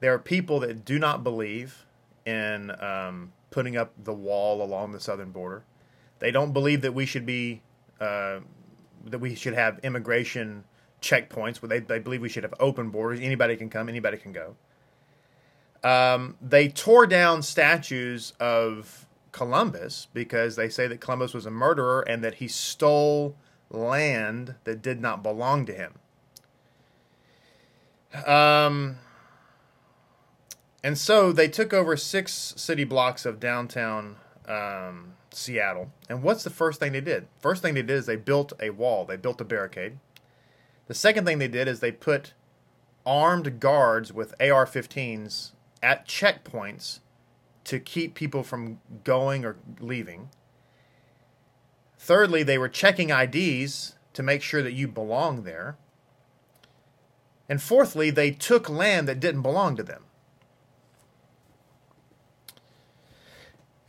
There 0.00 0.14
are 0.14 0.18
people 0.18 0.60
that 0.60 0.84
do 0.84 0.98
not 0.98 1.24
believe 1.24 1.84
in 2.24 2.70
um, 2.80 3.32
putting 3.50 3.76
up 3.76 3.92
the 4.04 4.12
wall 4.12 4.62
along 4.62 4.92
the 4.92 5.00
southern 5.00 5.32
border. 5.32 5.64
They 6.20 6.30
don't 6.30 6.52
believe 6.52 6.82
that 6.82 6.94
we 6.94 7.06
should 7.06 7.26
be 7.26 7.62
uh, 8.00 8.40
that 9.06 9.18
we 9.18 9.34
should 9.34 9.54
have 9.54 9.80
immigration 9.82 10.64
checkpoints. 11.00 11.62
Where 11.62 11.68
they 11.68 11.80
they 11.80 11.98
believe 11.98 12.20
we 12.20 12.28
should 12.28 12.44
have 12.44 12.54
open 12.60 12.90
borders. 12.90 13.20
Anybody 13.20 13.56
can 13.56 13.70
come. 13.70 13.88
Anybody 13.88 14.16
can 14.16 14.32
go. 14.32 14.56
Um, 15.84 16.36
they 16.42 16.68
tore 16.68 17.06
down 17.06 17.42
statues 17.42 18.32
of 18.40 19.06
Columbus 19.32 20.08
because 20.12 20.56
they 20.56 20.68
say 20.68 20.88
that 20.88 21.00
Columbus 21.00 21.34
was 21.34 21.46
a 21.46 21.50
murderer 21.50 22.00
and 22.00 22.24
that 22.24 22.34
he 22.34 22.48
stole 22.48 23.36
land 23.70 24.56
that 24.64 24.82
did 24.82 25.00
not 25.00 25.22
belong 25.22 25.66
to 25.66 25.72
him. 25.72 25.94
Um, 28.26 28.98
and 30.82 30.96
so 30.96 31.32
they 31.32 31.48
took 31.48 31.72
over 31.72 31.96
six 31.96 32.54
city 32.56 32.84
blocks 32.84 33.26
of 33.26 33.38
downtown 33.38 34.16
um, 34.46 35.14
Seattle. 35.30 35.92
And 36.08 36.22
what's 36.22 36.44
the 36.44 36.50
first 36.50 36.80
thing 36.80 36.92
they 36.92 37.00
did? 37.00 37.28
First 37.38 37.62
thing 37.62 37.74
they 37.74 37.82
did 37.82 37.96
is 37.96 38.06
they 38.06 38.16
built 38.16 38.52
a 38.60 38.70
wall, 38.70 39.04
they 39.04 39.16
built 39.16 39.40
a 39.40 39.44
barricade. 39.44 39.98
The 40.88 40.94
second 40.94 41.26
thing 41.26 41.38
they 41.38 41.48
did 41.48 41.68
is 41.68 41.80
they 41.80 41.92
put 41.92 42.32
armed 43.06 43.60
guards 43.60 44.12
with 44.12 44.34
AR 44.40 44.66
15s 44.66 45.52
at 45.82 46.08
checkpoints 46.08 47.00
to 47.64 47.78
keep 47.78 48.14
people 48.14 48.42
from 48.42 48.80
going 49.04 49.44
or 49.44 49.56
leaving. 49.78 50.30
Thirdly, 51.98 52.42
they 52.42 52.56
were 52.56 52.70
checking 52.70 53.10
IDs 53.10 53.96
to 54.14 54.22
make 54.22 54.42
sure 54.42 54.62
that 54.62 54.72
you 54.72 54.88
belong 54.88 55.42
there. 55.42 55.76
And 57.50 57.62
fourthly, 57.62 58.10
they 58.10 58.30
took 58.30 58.68
land 58.68 59.06
that 59.08 59.20
didn't 59.20 59.42
belong 59.42 59.76
to 59.76 59.82
them. 59.82 60.04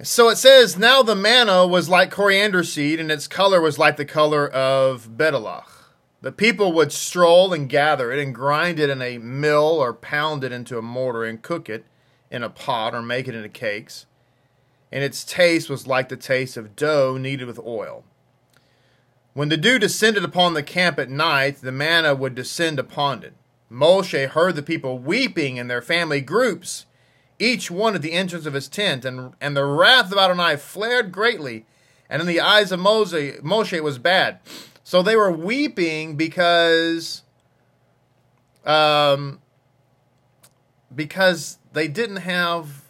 So 0.01 0.29
it 0.29 0.38
says, 0.38 0.77
Now 0.77 1.01
the 1.01 1.15
manna 1.15 1.65
was 1.65 1.88
like 1.88 2.12
coriander 2.12 2.63
seed, 2.63 3.00
and 3.00 3.12
its 3.12 3.27
color 3.27 3.62
was 3.62 3.77
like 3.77 3.96
the 3.96 4.06
color 4.06 4.48
of 4.48 5.10
bdelach. 5.18 5.78
The 6.21 6.31
people 6.31 6.73
would 6.73 6.91
stroll 6.91 7.53
and 7.53 7.69
gather 7.69 8.11
it 8.11 8.19
and 8.19 8.35
grind 8.35 8.79
it 8.79 8.89
in 8.89 9.01
a 9.01 9.17
mill 9.17 9.79
or 9.79 9.93
pound 9.93 10.43
it 10.43 10.51
into 10.51 10.77
a 10.77 10.81
mortar 10.81 11.23
and 11.23 11.41
cook 11.41 11.69
it 11.69 11.85
in 12.29 12.43
a 12.43 12.49
pot 12.49 12.93
or 12.93 13.01
make 13.01 13.27
it 13.27 13.35
into 13.35 13.49
cakes. 13.49 14.05
And 14.91 15.03
its 15.03 15.23
taste 15.23 15.69
was 15.69 15.88
like 15.88 16.09
the 16.09 16.17
taste 16.17 16.57
of 16.57 16.75
dough 16.75 17.17
kneaded 17.17 17.47
with 17.47 17.59
oil. 17.59 18.03
When 19.33 19.49
the 19.49 19.57
dew 19.57 19.79
descended 19.79 20.23
upon 20.23 20.53
the 20.53 20.63
camp 20.63 20.99
at 20.99 21.09
night, 21.09 21.61
the 21.61 21.71
manna 21.71 22.15
would 22.15 22.35
descend 22.35 22.79
upon 22.79 23.23
it. 23.23 23.33
Moshe 23.71 24.27
heard 24.29 24.55
the 24.55 24.63
people 24.63 24.97
weeping 24.97 25.57
in 25.57 25.67
their 25.67 25.81
family 25.81 26.21
groups 26.21 26.85
each 27.39 27.71
one 27.71 27.95
at 27.95 28.01
the 28.01 28.11
entrance 28.11 28.45
of 28.45 28.53
his 28.53 28.67
tent, 28.67 29.05
and, 29.05 29.33
and 29.39 29.55
the 29.55 29.63
wrath 29.63 30.11
of 30.11 30.17
Adonai 30.17 30.57
flared 30.57 31.11
greatly, 31.11 31.65
and 32.09 32.21
in 32.21 32.27
the 32.27 32.41
eyes 32.41 32.71
of 32.71 32.81
Moshe, 32.81 33.41
Moshe 33.41 33.81
was 33.81 33.97
bad. 33.97 34.39
So 34.89 35.03
they 35.03 35.15
were 35.15 35.31
weeping 35.31 36.15
because, 36.15 37.22
um, 38.65 39.39
because 40.96 41.60
they 41.74 41.88
didn't 41.88 42.15
have 42.15 42.86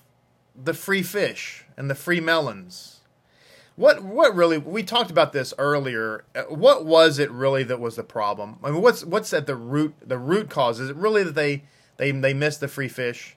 the 0.55 0.73
free 0.73 1.03
fish 1.03 1.65
and 1.75 1.89
the 1.89 1.95
free 1.95 2.21
melons. 2.21 3.01
What 3.75 4.01
what 4.01 4.33
really 4.33 4.57
we 4.57 4.81
talked 4.81 5.11
about 5.11 5.33
this 5.33 5.53
earlier. 5.57 6.23
What 6.47 6.85
was 6.85 7.19
it 7.19 7.29
really 7.31 7.63
that 7.63 7.81
was 7.81 7.97
the 7.97 8.03
problem? 8.03 8.59
I 8.63 8.71
mean, 8.71 8.81
what's 8.81 9.03
what's 9.03 9.33
at 9.33 9.45
the 9.45 9.57
root 9.57 9.93
the 9.99 10.17
root 10.17 10.49
cause? 10.49 10.79
Is 10.79 10.89
it 10.89 10.95
really 10.95 11.25
that 11.25 11.35
they 11.35 11.63
they 11.97 12.11
they 12.11 12.33
missed 12.33 12.61
the 12.61 12.69
free 12.69 12.87
fish? 12.87 13.35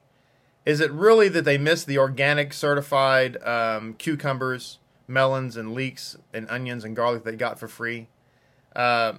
Is 0.64 0.78
it 0.78 0.92
really 0.92 1.28
that 1.30 1.44
they 1.44 1.58
missed 1.58 1.88
the 1.88 1.98
organic 1.98 2.52
certified 2.52 3.42
um, 3.42 3.94
cucumbers, 3.94 4.78
melons, 5.08 5.56
and 5.56 5.74
leeks, 5.74 6.16
and 6.32 6.48
onions 6.48 6.84
and 6.84 6.94
garlic 6.94 7.24
they 7.24 7.34
got 7.34 7.58
for 7.58 7.66
free? 7.66 8.06
Uh, 8.74 9.14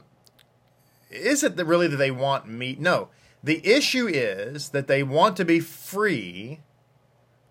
is 1.10 1.44
it 1.44 1.56
really 1.58 1.88
that 1.88 1.98
they 1.98 2.12
want 2.12 2.48
meat? 2.48 2.80
No. 2.80 3.10
The 3.44 3.66
issue 3.66 4.08
is 4.08 4.70
that 4.70 4.88
they 4.88 5.04
want 5.04 5.38
to 5.38 5.46
be 5.46 5.60
free 5.60 6.62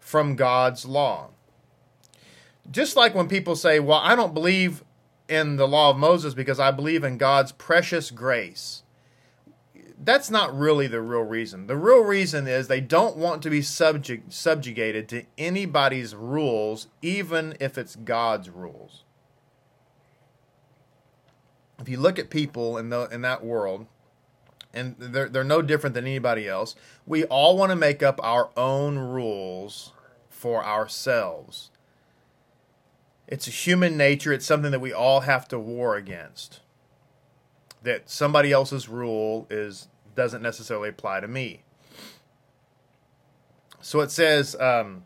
from 0.00 0.36
God's 0.36 0.84
law. 0.84 1.30
Just 2.70 2.96
like 2.96 3.14
when 3.14 3.28
people 3.28 3.56
say, 3.56 3.78
Well, 3.78 4.00
I 4.02 4.14
don't 4.14 4.34
believe 4.34 4.84
in 5.28 5.56
the 5.56 5.68
law 5.68 5.90
of 5.90 5.96
Moses 5.96 6.34
because 6.34 6.58
I 6.58 6.70
believe 6.70 7.04
in 7.04 7.18
God's 7.18 7.52
precious 7.52 8.10
grace 8.10 8.82
that's 10.04 10.30
not 10.30 10.56
really 10.56 10.86
the 10.86 11.00
real 11.00 11.22
reason. 11.22 11.66
The 11.68 11.76
real 11.76 12.02
reason 12.02 12.48
is 12.48 12.66
they 12.66 12.80
don't 12.80 13.16
want 13.16 13.42
to 13.42 13.50
be 13.50 13.62
subject 13.62 14.32
subjugated 14.32 15.08
to 15.10 15.24
anybody's 15.38 16.14
rules, 16.14 16.88
even 17.00 17.56
if 17.60 17.78
it's 17.78 17.94
God's 17.96 18.50
rules. 18.50 19.04
If 21.82 21.88
you 21.88 21.98
look 21.98 22.18
at 22.18 22.30
people 22.30 22.78
in 22.78 22.90
the 22.90 23.08
in 23.08 23.22
that 23.22 23.44
world, 23.44 23.86
and 24.72 24.96
they're 24.98 25.28
they're 25.28 25.44
no 25.44 25.60
different 25.60 25.94
than 25.94 26.06
anybody 26.06 26.48
else, 26.48 26.74
we 27.06 27.24
all 27.24 27.56
want 27.56 27.70
to 27.70 27.76
make 27.76 28.02
up 28.02 28.20
our 28.22 28.50
own 28.56 28.96
rules 28.98 29.92
for 30.30 30.64
ourselves. 30.64 31.70
It's 33.26 33.48
a 33.48 33.50
human 33.50 33.96
nature. 33.96 34.32
It's 34.32 34.46
something 34.46 34.70
that 34.70 34.80
we 34.80 34.92
all 34.92 35.20
have 35.20 35.48
to 35.48 35.58
war 35.58 35.96
against 35.96 36.60
that 37.82 38.08
somebody 38.08 38.52
else's 38.52 38.88
rule 38.88 39.46
is 39.50 39.88
doesn't 40.14 40.42
necessarily 40.42 40.88
apply 40.88 41.20
to 41.20 41.28
me. 41.28 41.62
So 43.80 44.00
it 44.00 44.10
says, 44.10 44.54
um, 44.60 45.04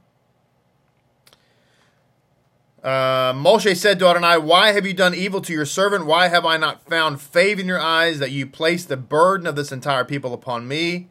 uh, 2.83 3.33
Moshe 3.33 3.77
said 3.77 3.99
to 3.99 4.07
Adonai, 4.07 4.39
Why 4.39 4.73
have 4.73 4.87
you 4.87 4.93
done 4.93 5.15
evil 5.15 5.41
to 5.41 5.53
your 5.53 5.67
servant? 5.67 6.07
Why 6.07 6.29
have 6.29 6.47
I 6.47 6.57
not 6.57 6.89
found 6.89 7.21
favor 7.21 7.61
in 7.61 7.67
your 7.67 7.81
eyes 7.81 8.19
that 8.19 8.31
you 8.31 8.47
place 8.47 8.85
the 8.85 8.97
burden 8.97 9.47
of 9.47 9.57
this 9.57 9.73
entire 9.73 10.05
people 10.05 10.33
upon 10.33 10.69
me? 10.69 11.09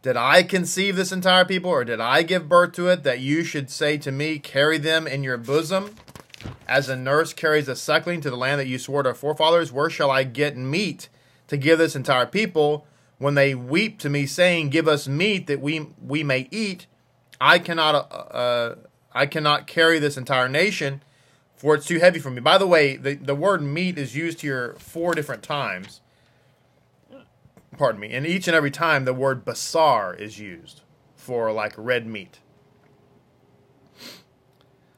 Did 0.00 0.16
I 0.16 0.42
conceive 0.42 0.96
this 0.96 1.12
entire 1.12 1.44
people, 1.44 1.70
or 1.70 1.84
did 1.84 2.00
I 2.00 2.22
give 2.22 2.48
birth 2.48 2.72
to 2.72 2.88
it, 2.88 3.02
that 3.02 3.20
you 3.20 3.44
should 3.44 3.70
say 3.70 3.98
to 3.98 4.12
me, 4.12 4.38
Carry 4.38 4.78
them 4.78 5.06
in 5.06 5.22
your 5.22 5.36
bosom? 5.36 5.96
As 6.68 6.88
a 6.88 6.96
nurse 6.96 7.32
carries 7.32 7.68
a 7.68 7.74
suckling 7.74 8.20
to 8.20 8.30
the 8.30 8.36
land 8.36 8.60
that 8.60 8.68
you 8.68 8.78
swore 8.78 9.02
to 9.02 9.10
our 9.10 9.14
forefathers, 9.14 9.72
where 9.72 9.90
shall 9.90 10.10
I 10.10 10.22
get 10.22 10.56
meat 10.56 11.08
to 11.48 11.56
give 11.56 11.78
this 11.78 11.96
entire 11.96 12.26
people? 12.26 12.86
when 13.18 13.34
they 13.34 13.54
weep 13.54 13.98
to 13.98 14.08
me, 14.08 14.26
saying, 14.26 14.70
Give 14.70 14.88
us 14.88 15.06
meat 15.06 15.46
that 15.48 15.60
we, 15.60 15.86
we 16.00 16.22
may 16.22 16.48
eat, 16.50 16.86
I 17.40 17.58
cannot, 17.58 17.94
uh, 17.94 18.14
uh, 18.14 18.74
I 19.12 19.26
cannot 19.26 19.66
carry 19.66 19.98
this 19.98 20.16
entire 20.16 20.48
nation, 20.48 21.02
for 21.58 21.74
it's 21.74 21.86
too 21.86 21.98
heavy 21.98 22.20
for 22.20 22.30
me. 22.30 22.40
By 22.40 22.56
the 22.56 22.66
way, 22.66 22.96
the, 22.96 23.14
the 23.14 23.34
word 23.34 23.62
meat 23.62 23.98
is 23.98 24.16
used 24.16 24.40
here 24.42 24.76
four 24.78 25.12
different 25.12 25.42
times. 25.42 26.00
Pardon 27.76 28.00
me. 28.00 28.12
And 28.12 28.24
each 28.24 28.46
and 28.46 28.54
every 28.54 28.70
time, 28.70 29.04
the 29.04 29.12
word 29.12 29.44
basar 29.44 30.18
is 30.18 30.38
used 30.38 30.82
for 31.16 31.52
like 31.52 31.74
red 31.76 32.06
meat. 32.06 32.38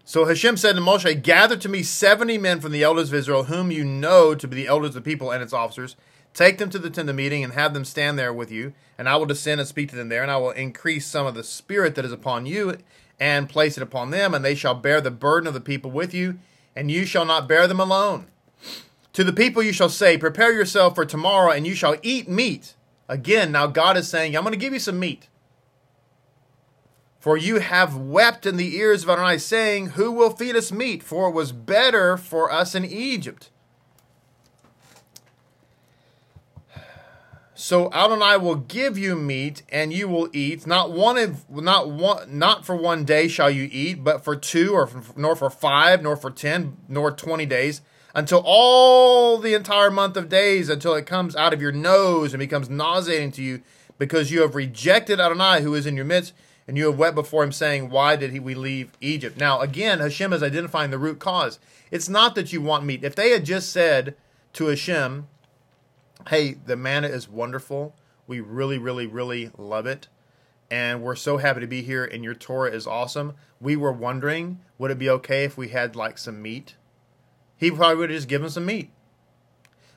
So 0.05 0.27
Hashem 0.27 0.59
said 0.59 0.75
to 0.75 0.83
Moshe, 0.83 1.23
Gather 1.23 1.57
to 1.57 1.69
me 1.69 1.83
70 1.83 2.37
men 2.37 2.61
from 2.61 2.73
the 2.73 2.83
elders 2.83 3.09
of 3.09 3.15
Israel, 3.15 3.45
whom 3.45 3.71
you 3.71 3.85
know 3.85 4.35
to 4.35 4.47
be 4.47 4.57
the 4.57 4.67
elders 4.67 4.91
of 4.91 4.95
the 5.05 5.11
people 5.11 5.31
and 5.31 5.43
its 5.43 5.53
officers. 5.53 5.97
Take 6.35 6.59
them 6.59 6.69
to 6.71 6.79
the 6.79 6.91
tent 6.91 7.09
of 7.09 7.17
meeting 7.17 7.43
and 7.43 7.55
have 7.55 7.75
them 7.75 7.85
stand 7.85 8.19
there 8.19 8.33
with 8.33 8.53
you, 8.53 8.73
and 8.99 9.09
I 9.09 9.17
will 9.17 9.27
descend 9.27 9.61
and 9.61 9.69
speak 9.69 9.89
to 9.91 9.97
them 9.97 10.09
there, 10.09 10.23
and 10.23 10.31
I 10.31 10.37
will 10.37 10.51
increase 10.51 11.07
some 11.07 11.27
of 11.27 11.35
the 11.35 11.43
spirit 11.43 11.95
that 11.95 12.05
is 12.05 12.13
upon 12.13 12.47
you 12.47 12.77
and 13.19 13.49
place 13.49 13.77
it 13.77 13.83
upon 13.83 14.11
them, 14.11 14.35
and 14.35 14.45
they 14.45 14.55
shall 14.55 14.75
bear 14.75 15.01
the 15.01 15.11
burden 15.11 15.47
of 15.47 15.55
the 15.55 15.61
people 15.61 15.91
with 15.91 16.15
you, 16.15 16.39
and 16.75 16.91
you 16.91 17.05
shall 17.05 17.25
not 17.25 17.49
bear 17.49 17.67
them 17.67 17.81
alone. 17.81 18.27
To 19.15 19.25
the 19.25 19.33
people 19.33 19.63
you 19.63 19.73
shall 19.73 19.89
say, 19.89 20.17
Prepare 20.17 20.53
yourself 20.53 20.95
for 20.95 21.05
tomorrow, 21.05 21.51
and 21.51 21.67
you 21.67 21.75
shall 21.75 21.97
eat 22.03 22.29
meat. 22.29 22.75
Again, 23.09 23.51
now 23.51 23.67
God 23.67 23.97
is 23.97 24.09
saying, 24.09 24.37
I'm 24.37 24.45
going 24.45 24.53
to 24.53 24.59
give 24.59 24.73
you 24.73 24.79
some 24.79 24.99
meat. 24.99 25.29
For 27.19 27.37
you 27.37 27.59
have 27.59 27.97
wept 27.97 28.47
in 28.47 28.57
the 28.57 28.77
ears 28.77 29.03
of 29.03 29.11
Adonai, 29.11 29.39
saying, 29.39 29.91
Who 29.91 30.11
will 30.13 30.31
feed 30.31 30.57
us 30.57 30.73
meat? 30.73 31.03
For 31.03 31.29
it 31.29 31.35
was 31.35 31.53
better 31.53 32.17
for 32.17 32.51
us 32.51 32.75
in 32.75 32.85
Egypt. 32.85 33.51
So 37.61 37.93
Adonai 37.93 38.39
will 38.39 38.55
give 38.55 38.97
you 38.97 39.15
meat, 39.15 39.65
and 39.69 39.93
you 39.93 40.09
will 40.09 40.31
eat. 40.33 40.67
Not 40.67 40.93
one 40.93 41.19
of, 41.19 41.51
not 41.51 41.91
one, 41.91 42.39
not 42.39 42.65
for 42.65 42.75
one 42.75 43.05
day 43.05 43.29
shall 43.29 43.51
you 43.51 43.69
eat, 43.71 44.03
but 44.03 44.25
for 44.25 44.35
two, 44.35 44.73
or 44.73 44.87
for, 44.87 45.21
nor 45.21 45.37
for 45.37 45.51
five, 45.51 46.03
nor 46.03 46.17
for 46.17 46.31
ten, 46.31 46.79
nor 46.89 47.11
twenty 47.11 47.45
days, 47.45 47.83
until 48.15 48.43
all 48.47 49.37
the 49.37 49.53
entire 49.53 49.91
month 49.91 50.17
of 50.17 50.31
days, 50.31 50.71
until 50.71 50.95
it 50.95 51.05
comes 51.05 51.37
out 51.37 51.53
of 51.53 51.61
your 51.61 51.71
nose 51.71 52.33
and 52.33 52.41
becomes 52.41 52.71
nauseating 52.71 53.31
to 53.33 53.43
you, 53.43 53.61
because 53.99 54.31
you 54.31 54.41
have 54.41 54.55
rejected 54.55 55.21
Adonai, 55.21 55.61
who 55.61 55.75
is 55.75 55.85
in 55.85 55.97
your 55.97 56.07
midst, 56.07 56.33
and 56.67 56.79
you 56.79 56.87
have 56.87 56.99
wept 56.99 57.15
before 57.15 57.45
him, 57.45 57.53
saying, 57.53 57.91
Why 57.91 58.17
did 58.17 58.33
he, 58.33 58.41
we 58.41 58.55
leave 58.55 58.91
Egypt? 59.03 59.37
Now, 59.37 59.61
again, 59.61 59.99
Hashem 59.99 60.33
is 60.33 60.43
identifying 60.43 60.93
the 60.93 60.99
root 60.99 61.19
cause. 61.19 61.59
It's 61.91 62.09
not 62.09 62.35
that 62.37 62.55
you 62.55 62.63
want 62.63 62.87
meat. 62.87 63.05
If 63.05 63.15
they 63.15 63.33
had 63.33 63.45
just 63.45 63.71
said 63.71 64.17
to 64.55 64.69
Hashem, 64.69 65.27
hey, 66.29 66.55
the 66.55 66.77
manna 66.77 67.09
is 67.09 67.29
wonderful. 67.29 67.97
We 68.27 68.41
really, 68.41 68.79
really, 68.79 69.07
really 69.07 69.51
love 69.57 69.87
it. 69.87 70.09
And 70.71 71.03
we're 71.03 71.17
so 71.17 71.39
happy 71.39 71.61
to 71.61 71.67
be 71.67 71.83
here, 71.83 72.05
and 72.05 72.23
your 72.23 72.35
Torah 72.35 72.71
is 72.71 72.87
awesome. 72.87 73.35
We 73.61 73.75
were 73.75 73.93
wondering, 73.93 74.61
would 74.79 74.91
it 74.91 74.99
be 74.99 75.11
okay 75.11 75.45
if 75.45 75.57
we 75.57 75.69
had 75.69 75.97
like 75.97 76.17
some 76.17 76.41
meat? 76.41 76.77
He 77.57 77.71
probably 77.71 77.97
would 77.97 78.11
have 78.11 78.19
just 78.19 78.29
given 78.29 78.51
some 78.51 78.67
meat. 78.67 78.91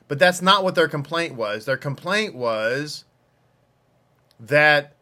But 0.08 0.18
that's 0.18 0.42
not 0.42 0.64
what 0.64 0.74
their 0.74 0.88
complaint 0.88 1.34
was. 1.34 1.64
Their 1.64 1.76
complaint 1.76 2.34
was 2.34 3.04
that 4.38 4.94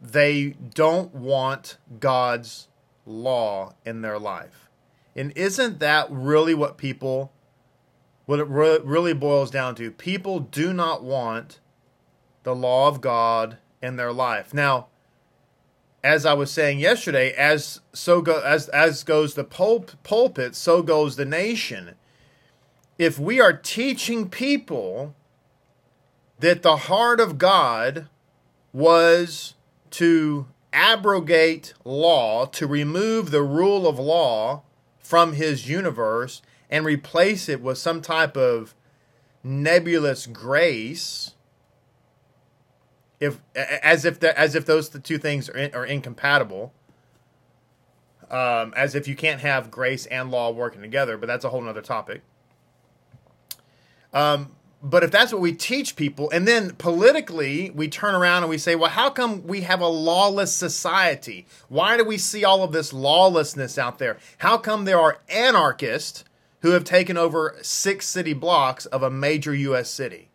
they 0.00 0.54
don't 0.74 1.14
want 1.14 1.78
God's 1.98 2.68
law 3.04 3.74
in 3.84 4.02
their 4.02 4.18
life. 4.18 4.68
And 5.16 5.32
isn't 5.36 5.80
that 5.80 6.06
really 6.10 6.54
what 6.54 6.76
people 6.76 7.32
what 8.30 8.38
it 8.38 8.44
re- 8.44 8.78
really 8.84 9.12
boils 9.12 9.50
down 9.50 9.74
to. 9.74 9.90
People 9.90 10.38
do 10.38 10.72
not 10.72 11.02
want 11.02 11.58
the 12.44 12.54
law 12.54 12.86
of 12.86 13.00
God 13.00 13.58
in 13.82 13.96
their 13.96 14.12
life. 14.12 14.54
Now, 14.54 14.86
as 16.04 16.24
I 16.24 16.34
was 16.34 16.52
saying 16.52 16.78
yesterday, 16.78 17.32
as 17.32 17.80
so 17.92 18.22
go 18.22 18.40
as 18.40 18.68
as 18.68 19.02
goes 19.02 19.34
the 19.34 19.42
pul- 19.42 19.84
pulpit, 20.04 20.54
so 20.54 20.80
goes 20.80 21.16
the 21.16 21.24
nation. 21.24 21.96
If 22.98 23.18
we 23.18 23.40
are 23.40 23.52
teaching 23.52 24.28
people 24.28 25.16
that 26.38 26.62
the 26.62 26.76
heart 26.76 27.18
of 27.18 27.36
God 27.36 28.06
was 28.72 29.54
to 29.90 30.46
abrogate 30.72 31.74
law, 31.84 32.46
to 32.46 32.68
remove 32.68 33.32
the 33.32 33.42
rule 33.42 33.88
of 33.88 33.98
law 33.98 34.62
from 35.00 35.32
his 35.32 35.68
universe, 35.68 36.42
and 36.70 36.84
replace 36.84 37.48
it 37.48 37.60
with 37.60 37.76
some 37.76 38.00
type 38.00 38.36
of 38.36 38.74
nebulous 39.42 40.26
grace 40.26 41.34
if 43.18 43.38
as 43.54 44.04
if 44.04 44.20
the, 44.20 44.38
as 44.38 44.54
if 44.54 44.64
those 44.64 44.88
two 44.88 45.18
things 45.18 45.48
are, 45.50 45.56
in, 45.56 45.74
are 45.74 45.84
incompatible. 45.84 46.72
Um, 48.30 48.72
as 48.76 48.94
if 48.94 49.08
you 49.08 49.16
can't 49.16 49.40
have 49.40 49.72
grace 49.72 50.06
and 50.06 50.30
law 50.30 50.52
working 50.52 50.80
together 50.80 51.16
but 51.16 51.26
that's 51.26 51.44
a 51.44 51.50
whole 51.50 51.66
other 51.68 51.82
topic. 51.82 52.22
Um, 54.12 54.54
but 54.82 55.02
if 55.02 55.10
that's 55.10 55.32
what 55.32 55.42
we 55.42 55.52
teach 55.52 55.96
people 55.96 56.30
and 56.30 56.46
then 56.46 56.76
politically 56.76 57.70
we 57.70 57.88
turn 57.88 58.14
around 58.14 58.44
and 58.44 58.50
we 58.50 58.56
say 58.56 58.76
well 58.76 58.90
how 58.90 59.10
come 59.10 59.46
we 59.46 59.62
have 59.62 59.80
a 59.80 59.88
lawless 59.88 60.54
society? 60.54 61.46
Why 61.68 61.96
do 61.96 62.04
we 62.04 62.16
see 62.18 62.44
all 62.44 62.62
of 62.62 62.72
this 62.72 62.92
lawlessness 62.92 63.76
out 63.76 63.98
there? 63.98 64.18
How 64.38 64.56
come 64.56 64.84
there 64.84 65.00
are 65.00 65.18
anarchists 65.28 66.24
who 66.62 66.70
have 66.70 66.84
taken 66.84 67.16
over 67.16 67.56
six 67.62 68.06
city 68.06 68.32
blocks 68.32 68.86
of 68.86 69.02
a 69.02 69.10
major 69.10 69.54
U.S. 69.54 69.90
city. 69.90 70.28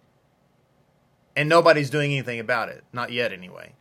And 1.35 1.49
nobody's 1.49 1.89
doing 1.89 2.11
anything 2.11 2.39
about 2.39 2.69
it. 2.69 2.83
Not 2.93 3.11
yet, 3.11 3.33
anyway. 3.33 3.73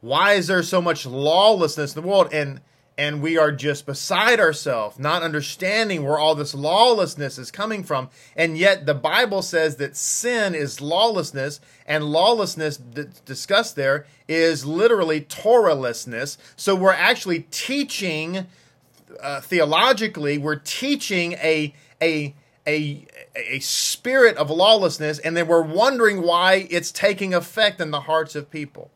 Why 0.00 0.34
is 0.34 0.48
there 0.48 0.62
so 0.62 0.82
much 0.82 1.06
lawlessness 1.06 1.96
in 1.96 2.02
the 2.02 2.08
world? 2.08 2.28
And 2.32 2.60
and 2.96 3.20
we 3.20 3.36
are 3.36 3.50
just 3.50 3.86
beside 3.86 4.38
ourselves, 4.38 4.98
not 4.98 5.22
understanding 5.22 6.04
where 6.04 6.18
all 6.18 6.34
this 6.34 6.54
lawlessness 6.54 7.38
is 7.38 7.50
coming 7.50 7.82
from. 7.82 8.08
And 8.36 8.56
yet 8.56 8.86
the 8.86 8.94
Bible 8.94 9.42
says 9.42 9.76
that 9.76 9.96
sin 9.96 10.54
is 10.54 10.80
lawlessness, 10.80 11.60
and 11.86 12.04
lawlessness 12.04 12.78
that's 12.92 13.20
discussed 13.20 13.74
there 13.76 14.06
is 14.28 14.64
literally 14.64 15.20
Torahlessness. 15.22 16.36
So 16.56 16.76
we're 16.76 16.92
actually 16.92 17.40
teaching 17.50 18.46
uh, 19.22 19.40
theologically, 19.40 20.38
we're 20.38 20.56
teaching 20.56 21.32
a 21.34 21.74
a 22.02 22.34
a 22.66 23.06
a 23.36 23.58
spirit 23.60 24.36
of 24.36 24.50
lawlessness, 24.50 25.18
and 25.18 25.36
then 25.36 25.46
we're 25.46 25.62
wondering 25.62 26.22
why 26.22 26.66
it's 26.70 26.92
taking 26.92 27.34
effect 27.34 27.80
in 27.80 27.90
the 27.90 28.02
hearts 28.02 28.34
of 28.34 28.50
people. 28.50 28.90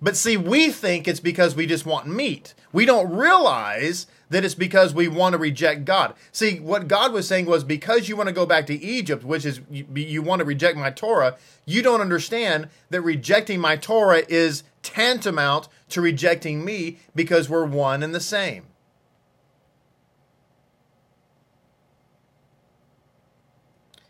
But 0.00 0.16
see, 0.16 0.36
we 0.36 0.70
think 0.70 1.06
it's 1.06 1.20
because 1.20 1.54
we 1.54 1.66
just 1.66 1.86
want 1.86 2.08
meat. 2.08 2.54
We 2.72 2.84
don't 2.84 3.14
realize 3.14 4.08
that 4.30 4.44
it's 4.44 4.54
because 4.54 4.92
we 4.92 5.06
want 5.06 5.34
to 5.34 5.38
reject 5.38 5.84
God. 5.84 6.14
See, 6.32 6.58
what 6.58 6.88
God 6.88 7.12
was 7.12 7.28
saying 7.28 7.46
was 7.46 7.62
because 7.62 8.08
you 8.08 8.16
want 8.16 8.28
to 8.28 8.34
go 8.34 8.44
back 8.44 8.66
to 8.66 8.82
Egypt, 8.82 9.22
which 9.22 9.44
is 9.44 9.60
you, 9.70 9.86
you 9.94 10.22
want 10.22 10.40
to 10.40 10.44
reject 10.44 10.76
my 10.76 10.90
Torah, 10.90 11.36
you 11.66 11.82
don't 11.82 12.00
understand 12.00 12.68
that 12.90 13.02
rejecting 13.02 13.60
my 13.60 13.76
Torah 13.76 14.22
is 14.28 14.64
tantamount 14.82 15.68
to 15.90 16.00
rejecting 16.00 16.64
me 16.64 16.98
because 17.14 17.48
we're 17.48 17.64
one 17.64 18.02
and 18.02 18.14
the 18.14 18.20
same. 18.20 18.66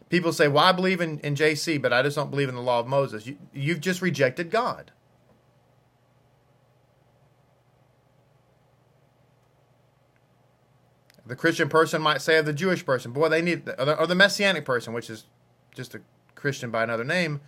People 0.09 0.33
say, 0.35 0.47
Well, 0.47 0.65
I 0.65 0.73
believe 0.73 1.01
in, 1.01 1.21
in 1.21 1.35
JC, 1.35 1.81
but 1.81 1.91
I 1.91 2.03
just 2.03 2.17
don't 2.17 2.31
believe 2.31 2.51
in 2.51 2.55
the 2.55 2.61
law 2.61 2.81
of 2.81 2.87
Moses. 2.87 3.27
You, 3.27 3.39
you've 3.53 3.81
just 3.81 4.03
rejected 4.03 4.51
God. 4.51 4.93
The 11.25 11.35
Christian 11.35 11.71
person 11.71 12.03
might 12.03 12.21
say 12.21 12.37
of 12.37 12.45
the 12.45 12.53
Jewish 12.53 12.85
person, 12.85 13.13
boy, 13.13 13.31
they 13.31 13.41
need, 13.41 13.67
or 13.79 13.85
the, 13.87 13.99
or 14.01 14.07
the 14.07 14.15
Messianic 14.15 14.67
person, 14.67 14.93
which 14.93 15.09
is 15.09 15.25
just 15.75 15.95
a 15.95 16.03
Christian 16.35 16.71
by 16.71 16.83
another 16.83 17.05
name, 17.05 17.41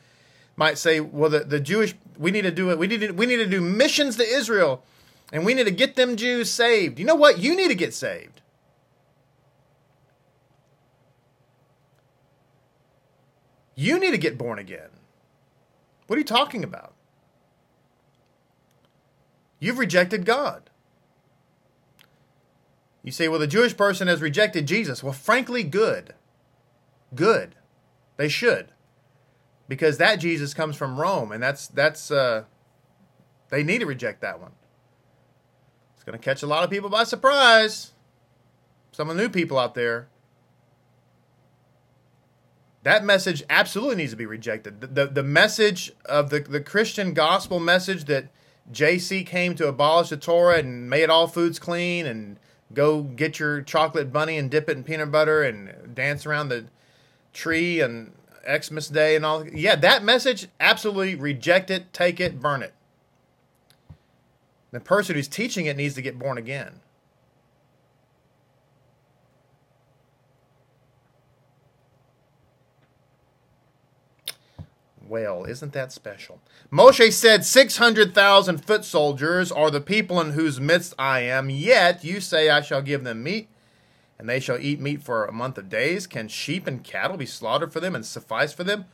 might 0.57 0.79
say, 0.79 1.01
well, 1.01 1.31
the, 1.31 1.40
the 1.40 1.61
Jewish, 1.61 1.95
we 2.19 2.31
need 2.31 2.43
to 2.43 2.51
do 2.51 2.71
it. 2.71 2.79
We 2.79 2.87
need 2.87 3.01
to, 3.01 3.12
we 3.12 3.27
need 3.27 3.37
to 3.37 3.47
do 3.47 3.61
missions 3.61 4.17
to 4.17 4.23
Israel 4.23 4.83
and 5.33 5.45
we 5.45 5.55
need 5.55 5.64
to 5.64 5.73
get 5.73 5.97
them 5.97 6.17
Jews 6.17 6.51
saved. 6.51 6.99
You 6.99 7.05
know 7.05 7.14
what? 7.14 7.38
You 7.38 7.57
need 7.57 7.69
to 7.69 7.75
get 7.75 7.95
saved. 7.95 8.40
You 13.75 13.99
need 13.99 14.12
to 14.12 14.19
get 14.19 14.38
born 14.38 14.61
again. 14.61 14.90
What 16.07 16.17
are 16.17 16.21
you 16.21 16.25
talking 16.25 16.62
about? 16.62 16.95
You've 19.59 19.79
rejected 19.79 20.25
God. 20.25 20.71
You 23.03 23.11
say, 23.11 23.27
well, 23.27 23.40
the 23.40 23.47
Jewish 23.47 23.77
person 23.77 24.07
has 24.07 24.23
rejected 24.23 24.67
Jesus. 24.67 25.03
Well, 25.03 25.12
frankly, 25.12 25.64
good. 25.64 26.14
Good. 27.14 27.57
They 28.17 28.29
should 28.29 28.74
because 29.68 29.98
that 29.98 30.16
Jesus 30.16 30.55
comes 30.55 30.77
from 30.77 31.00
Rome, 31.00 31.33
and 31.33 31.42
that's 31.42 31.68
that's 31.68 32.11
uh, 32.11 32.44
they 33.50 33.62
need 33.62 33.79
to 33.79 33.87
reject 33.87 34.20
that 34.20 34.40
one. 34.40 34.53
It's 35.94 36.05
going 36.05 36.18
to 36.18 36.24
catch 36.24 36.42
a 36.42 36.46
lot 36.46 36.64
of 36.64 36.70
people 36.70 36.90
by 36.90 37.05
surprise. 37.05 37.92
Some 38.92 39.11
of 39.11 39.16
the 39.16 39.22
new 39.22 39.29
people 39.29 39.59
out 39.59 39.74
there. 39.74 40.09
that 42.85 43.03
message 43.03 43.42
absolutely 43.48 43.96
needs 43.96 44.12
to 44.12 44.16
be 44.16 44.27
rejected. 44.27 44.81
The, 44.81 44.87
the, 44.87 45.07
the 45.07 45.22
message 45.22 45.90
of 46.05 46.31
the, 46.31 46.40
the 46.40 46.61
Christian 46.61 47.14
gospel 47.14 47.59
message 47.59 48.05
that 48.05 48.29
JC 48.70 49.27
came 49.27 49.55
to 49.57 49.66
abolish 49.66 50.11
the 50.11 50.16
Torah 50.16 50.59
and 50.59 50.88
made 50.88 51.11
all 51.11 51.27
foods 51.27 51.59
clean 51.59 52.07
and 52.07 52.38
go 52.72 53.03
get 53.03 53.38
your 53.38 53.62
chocolate 53.62 54.12
bunny 54.12 54.37
and 54.37 54.50
dip 54.50 54.68
it 54.68 54.77
in 54.77 54.85
peanut 54.85 55.11
butter 55.11 55.42
and 55.42 55.94
dance 55.94 56.27
around 56.27 56.48
the 56.48 56.66
tree 57.33 57.81
and 57.81 58.12
Xmas 58.46 58.88
Day 58.88 59.16
and 59.16 59.24
all. 59.24 59.46
Yeah, 59.46 59.76
that 59.76 60.04
message, 60.04 60.48
absolutely 60.61 61.14
reject 61.14 61.70
it, 61.70 61.92
take 61.92 62.20
it, 62.20 62.40
burn 62.40 62.62
it. 62.62 62.74
The 64.70 64.80
person 64.80 65.14
who's 65.14 65.28
teaching 65.28 65.66
it 65.66 65.76
needs 65.76 65.94
to 65.94 66.02
get 66.02 66.18
born 66.18 66.37
again. 66.37 66.80
Well, 75.07 75.44
isn't 75.44 75.72
that 75.74 75.92
special? 75.92 76.40
Moshe 76.72 77.12
said, 77.12 77.44
600,000 77.44 78.64
foot 78.64 78.85
soldiers 78.85 79.52
are 79.52 79.70
the 79.70 79.80
people 79.80 80.20
in 80.20 80.33
whose 80.33 80.61
midst 80.61 80.94
I 80.98 81.20
am, 81.20 81.50
yet 81.50 82.02
you 82.02 82.20
say 82.20 82.50
I 82.50 82.62
shall 82.62 82.83
give 82.83 83.04
them 83.04 83.22
meat, 83.22 83.48
and 84.18 84.29
they 84.29 84.40
shall 84.40 84.59
eat 84.59 84.81
meat 84.81 85.03
for 85.03 85.24
a 85.24 85.33
month 85.33 85.59
of 85.59 85.68
days. 85.68 86.07
Can 86.07 86.29
sheep 86.29 86.66
and 86.66 86.85
cattle 86.85 87.16
be 87.16 87.27
slaughtered 87.27 87.72
for 87.72 87.81
them 87.81 87.94
and 87.94 88.07
suffice 88.07 88.53
for 88.53 88.64
them? 88.64 88.87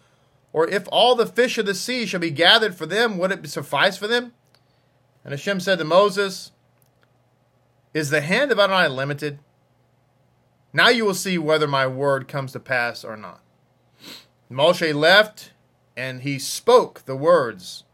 Or 0.52 0.66
if 0.68 0.88
all 0.90 1.14
the 1.14 1.26
fish 1.26 1.59
of 1.59 1.66
the 1.66 1.74
sea 1.74 2.06
shall 2.06 2.20
be 2.20 2.30
gathered 2.30 2.74
for 2.74 2.87
them, 2.87 3.18
would 3.18 3.30
it 3.30 3.48
suffice 3.48 3.96
for 3.96 4.09
them? 4.09 4.33
And 5.24 5.33
Hashem 5.33 5.61
said 5.61 5.78
to 5.78 5.85
Moses, 5.85 6.52
Is 7.94 8.11
the 8.11 8.20
hand 8.20 8.50
of 8.50 8.59
Adonai 8.59 8.88
limited? 8.88 9.38
Now 10.72 10.88
you 10.88 11.04
will 11.04 11.14
see 11.14 11.38
whether 11.38 11.66
my 11.66 11.87
word 11.87 12.28
comes 12.28 12.52
to 12.52 12.61
pass 12.61 13.04
or 13.04 13.16
not. 13.16 13.40
Moshe 14.50 14.94
left 14.94 15.52
and 15.96 16.22
he 16.22 16.38
spoke 16.38 17.04
the 17.04 17.16
words 17.16 17.85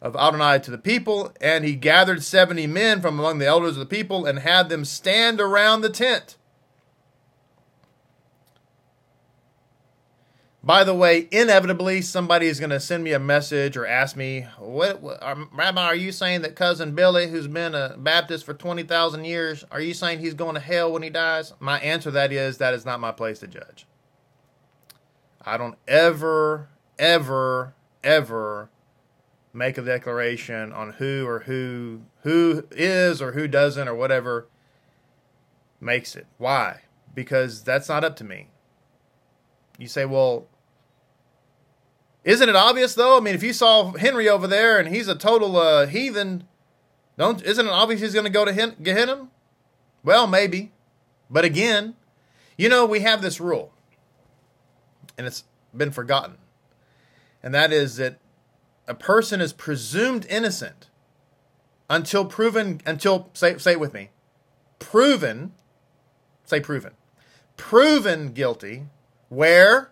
of 0.00 0.16
Adonai 0.16 0.58
to 0.60 0.70
the 0.70 0.78
people, 0.78 1.32
and 1.40 1.64
he 1.64 1.74
gathered 1.74 2.22
seventy 2.22 2.66
men 2.66 3.00
from 3.00 3.18
among 3.18 3.38
the 3.38 3.46
elders 3.46 3.72
of 3.72 3.80
the 3.80 3.86
people 3.86 4.24
and 4.24 4.38
had 4.38 4.68
them 4.68 4.84
stand 4.84 5.40
around 5.40 5.80
the 5.80 5.90
tent. 5.90 6.36
By 10.62 10.84
the 10.84 10.94
way, 10.94 11.26
inevitably, 11.30 12.02
somebody 12.02 12.46
is 12.46 12.60
going 12.60 12.70
to 12.70 12.80
send 12.80 13.02
me 13.02 13.12
a 13.12 13.18
message 13.18 13.78
or 13.78 13.86
ask 13.86 14.14
me, 14.14 14.42
what, 14.58 15.00
what, 15.00 15.22
Rabbi, 15.52 15.82
are 15.82 15.94
you 15.94 16.12
saying 16.12 16.42
that 16.42 16.54
cousin 16.54 16.94
Billy, 16.94 17.28
who's 17.28 17.48
been 17.48 17.74
a 17.74 17.96
Baptist 17.96 18.44
for 18.44 18.52
20,000 18.52 19.24
years, 19.24 19.64
are 19.70 19.80
you 19.80 19.94
saying 19.94 20.18
he's 20.18 20.34
going 20.34 20.54
to 20.54 20.60
hell 20.60 20.92
when 20.92 21.02
he 21.02 21.08
dies? 21.08 21.54
My 21.60 21.80
answer 21.80 22.10
that 22.10 22.30
is, 22.30 22.58
that 22.58 22.74
is 22.74 22.84
not 22.84 23.00
my 23.00 23.10
place 23.10 23.38
to 23.38 23.46
judge. 23.46 23.86
I 25.42 25.56
don't 25.56 25.76
ever, 25.88 26.68
ever, 26.98 27.74
ever 28.04 28.68
make 29.52 29.78
a 29.78 29.82
declaration 29.82 30.72
on 30.72 30.92
who 30.94 31.26
or 31.26 31.40
who 31.40 32.02
who 32.22 32.64
is 32.70 33.22
or 33.22 33.32
who 33.32 33.48
doesn't 33.48 33.88
or 33.88 33.94
whatever 33.94 34.48
makes 35.80 36.14
it. 36.14 36.26
Why? 36.38 36.82
Because 37.14 37.62
that's 37.62 37.88
not 37.88 38.04
up 38.04 38.16
to 38.16 38.24
me. 38.24 38.48
You 39.80 39.88
say, 39.88 40.04
well, 40.04 40.46
isn't 42.22 42.48
it 42.48 42.54
obvious 42.54 42.94
though? 42.94 43.16
I 43.16 43.20
mean, 43.20 43.34
if 43.34 43.42
you 43.42 43.52
saw 43.52 43.92
Henry 43.92 44.28
over 44.28 44.46
there 44.46 44.78
and 44.78 44.94
he's 44.94 45.08
a 45.08 45.16
total 45.16 45.56
uh, 45.56 45.86
heathen, 45.86 46.44
don't 47.18 47.42
isn't 47.42 47.66
it 47.66 47.72
obvious 47.72 48.00
he's 48.00 48.14
going 48.14 48.24
to 48.24 48.30
go 48.30 48.44
to 48.44 48.52
Hen- 48.52 48.76
Gehenna? 48.80 49.28
Well, 50.04 50.28
maybe, 50.28 50.70
but 51.28 51.44
again, 51.44 51.96
you 52.56 52.68
know 52.68 52.86
we 52.86 53.00
have 53.00 53.20
this 53.20 53.40
rule, 53.40 53.72
and 55.18 55.26
it's 55.26 55.44
been 55.74 55.90
forgotten 55.90 56.36
and 57.42 57.54
that 57.54 57.72
is 57.72 57.96
that 57.96 58.18
a 58.86 58.94
person 58.94 59.40
is 59.40 59.52
presumed 59.52 60.26
innocent 60.28 60.88
until 61.88 62.24
proven 62.24 62.80
until 62.86 63.30
say 63.32 63.56
say 63.58 63.72
it 63.72 63.80
with 63.80 63.94
me 63.94 64.10
proven 64.78 65.52
say 66.44 66.60
proven 66.60 66.92
proven 67.56 68.32
guilty 68.32 68.86
where? 69.30 69.90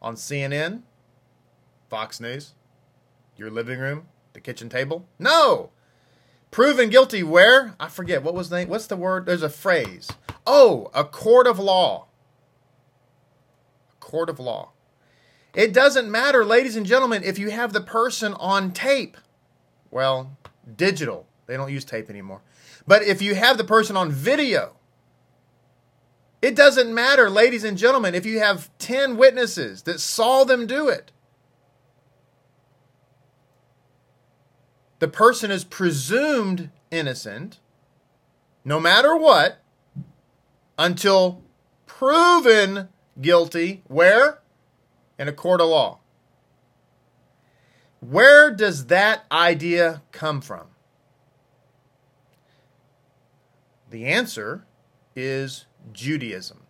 On 0.00 0.14
CNN 0.14 0.82
Fox 1.88 2.20
News? 2.20 2.54
Your 3.36 3.50
living 3.50 3.80
room? 3.80 4.06
The 4.34 4.40
kitchen 4.40 4.68
table? 4.68 5.08
No! 5.18 5.70
Proven 6.50 6.90
guilty 6.90 7.22
where? 7.22 7.74
I 7.80 7.88
forget. 7.88 8.22
What 8.22 8.34
was 8.34 8.48
the 8.48 8.58
name? 8.58 8.68
What's 8.68 8.86
the 8.86 8.96
word? 8.96 9.26
There's 9.26 9.42
a 9.42 9.48
phrase. 9.48 10.08
Oh 10.46 10.90
a 10.94 11.04
court 11.04 11.46
of 11.46 11.58
law. 11.58 12.06
A 13.92 14.04
court 14.04 14.30
of 14.30 14.38
law. 14.38 14.70
It 15.54 15.72
doesn't 15.72 16.10
matter, 16.10 16.44
ladies 16.44 16.76
and 16.76 16.84
gentlemen, 16.84 17.22
if 17.24 17.38
you 17.38 17.50
have 17.50 17.72
the 17.72 17.80
person 17.80 18.34
on 18.34 18.72
tape. 18.72 19.16
Well, 19.90 20.36
digital. 20.76 21.26
They 21.46 21.56
don't 21.56 21.72
use 21.72 21.84
tape 21.84 22.10
anymore. 22.10 22.42
But 22.86 23.02
if 23.02 23.22
you 23.22 23.34
have 23.34 23.56
the 23.56 23.64
person 23.64 23.96
on 23.96 24.10
video, 24.10 24.75
it 26.46 26.54
doesn't 26.54 26.94
matter, 26.94 27.28
ladies 27.28 27.64
and 27.64 27.76
gentlemen, 27.76 28.14
if 28.14 28.24
you 28.24 28.38
have 28.38 28.70
10 28.78 29.16
witnesses 29.16 29.82
that 29.82 29.98
saw 29.98 30.44
them 30.44 30.66
do 30.66 30.88
it. 30.88 31.10
The 35.00 35.08
person 35.08 35.50
is 35.50 35.64
presumed 35.64 36.70
innocent, 36.90 37.58
no 38.64 38.78
matter 38.78 39.16
what, 39.16 39.58
until 40.78 41.42
proven 41.86 42.88
guilty. 43.20 43.82
Where? 43.88 44.40
in 45.18 45.28
a 45.28 45.32
court 45.32 45.60
of 45.60 45.68
law. 45.68 45.98
Where 48.00 48.50
does 48.50 48.86
that 48.86 49.24
idea 49.32 50.02
come 50.12 50.40
from? 50.40 50.68
The 53.90 54.04
answer 54.06 54.66
is 55.14 55.66
Judaism. 55.92 56.62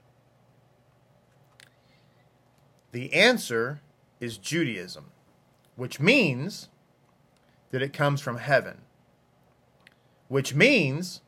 The 2.92 3.12
answer 3.12 3.80
is 4.20 4.38
Judaism, 4.38 5.10
which 5.74 6.00
means 6.00 6.68
that 7.70 7.82
it 7.82 7.92
comes 7.92 8.20
from 8.20 8.38
heaven, 8.38 8.82
which 10.28 10.54
means 10.54 11.20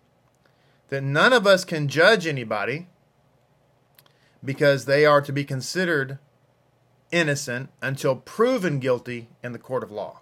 that 0.89 1.03
none 1.03 1.33
of 1.33 1.47
us 1.47 1.65
can 1.65 1.89
judge 1.89 2.27
anybody 2.27 2.89
because 4.45 4.85
they 4.85 5.05
are 5.05 5.21
to 5.21 5.33
be 5.33 5.45
considered 5.45 6.19
innocent 7.11 7.71
until 7.83 8.17
proven 8.17 8.79
guilty 8.79 9.29
in 9.43 9.53
the 9.53 9.59
court 9.59 9.83
of 9.83 9.91
law. 9.91 10.21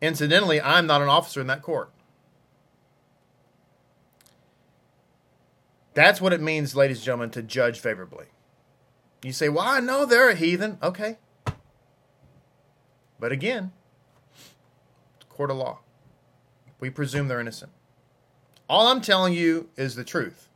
Incidentally, 0.00 0.60
I'm 0.60 0.86
not 0.86 1.02
an 1.02 1.08
officer 1.08 1.40
in 1.40 1.46
that 1.46 1.62
court. 1.62 1.91
That's 5.94 6.20
what 6.20 6.32
it 6.32 6.40
means, 6.40 6.74
ladies 6.74 6.98
and 6.98 7.04
gentlemen, 7.04 7.30
to 7.30 7.42
judge 7.42 7.78
favorably. 7.78 8.26
You 9.22 9.32
say, 9.32 9.48
well, 9.48 9.64
I 9.66 9.80
know 9.80 10.04
they're 10.04 10.30
a 10.30 10.34
heathen. 10.34 10.78
Okay. 10.82 11.18
But 13.20 13.30
again, 13.30 13.72
court 15.28 15.50
of 15.50 15.56
law. 15.56 15.78
We 16.80 16.90
presume 16.90 17.28
they're 17.28 17.40
innocent. 17.40 17.72
All 18.68 18.88
I'm 18.88 19.00
telling 19.00 19.34
you 19.34 19.68
is 19.76 19.94
the 19.94 20.04
truth. 20.04 20.48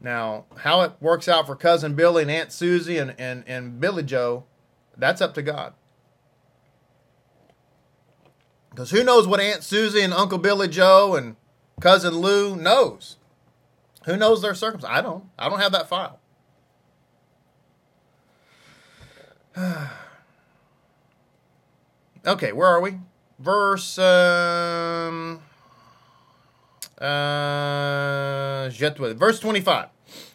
Now, 0.00 0.46
how 0.58 0.82
it 0.82 0.92
works 1.00 1.28
out 1.28 1.46
for 1.46 1.54
cousin 1.54 1.94
Billy 1.94 2.22
and 2.22 2.30
Aunt 2.30 2.52
Susie 2.52 2.98
and, 2.98 3.14
and, 3.18 3.44
and 3.46 3.80
Billy 3.80 4.02
Joe, 4.02 4.44
that's 4.96 5.20
up 5.20 5.32
to 5.34 5.42
God. 5.42 5.74
Because 8.70 8.90
who 8.90 9.04
knows 9.04 9.26
what 9.26 9.40
Aunt 9.40 9.62
Susie 9.62 10.02
and 10.02 10.12
Uncle 10.12 10.38
Billy 10.38 10.66
Joe 10.66 11.14
and 11.14 11.36
cousin 11.80 12.18
Lou 12.18 12.56
knows? 12.56 13.16
Who 14.06 14.16
knows 14.16 14.42
their 14.42 14.54
circumstances? 14.54 14.98
I 14.98 15.02
don't. 15.02 15.24
I 15.38 15.48
don't 15.48 15.60
have 15.60 15.72
that 15.72 15.88
file. 15.88 16.18
okay, 22.26 22.52
where 22.52 22.68
are 22.68 22.80
we? 22.80 22.98
Verse 23.38 23.98
um, 23.98 25.40
uh, 26.98 28.68
verse 28.70 29.40
25. 29.40 29.88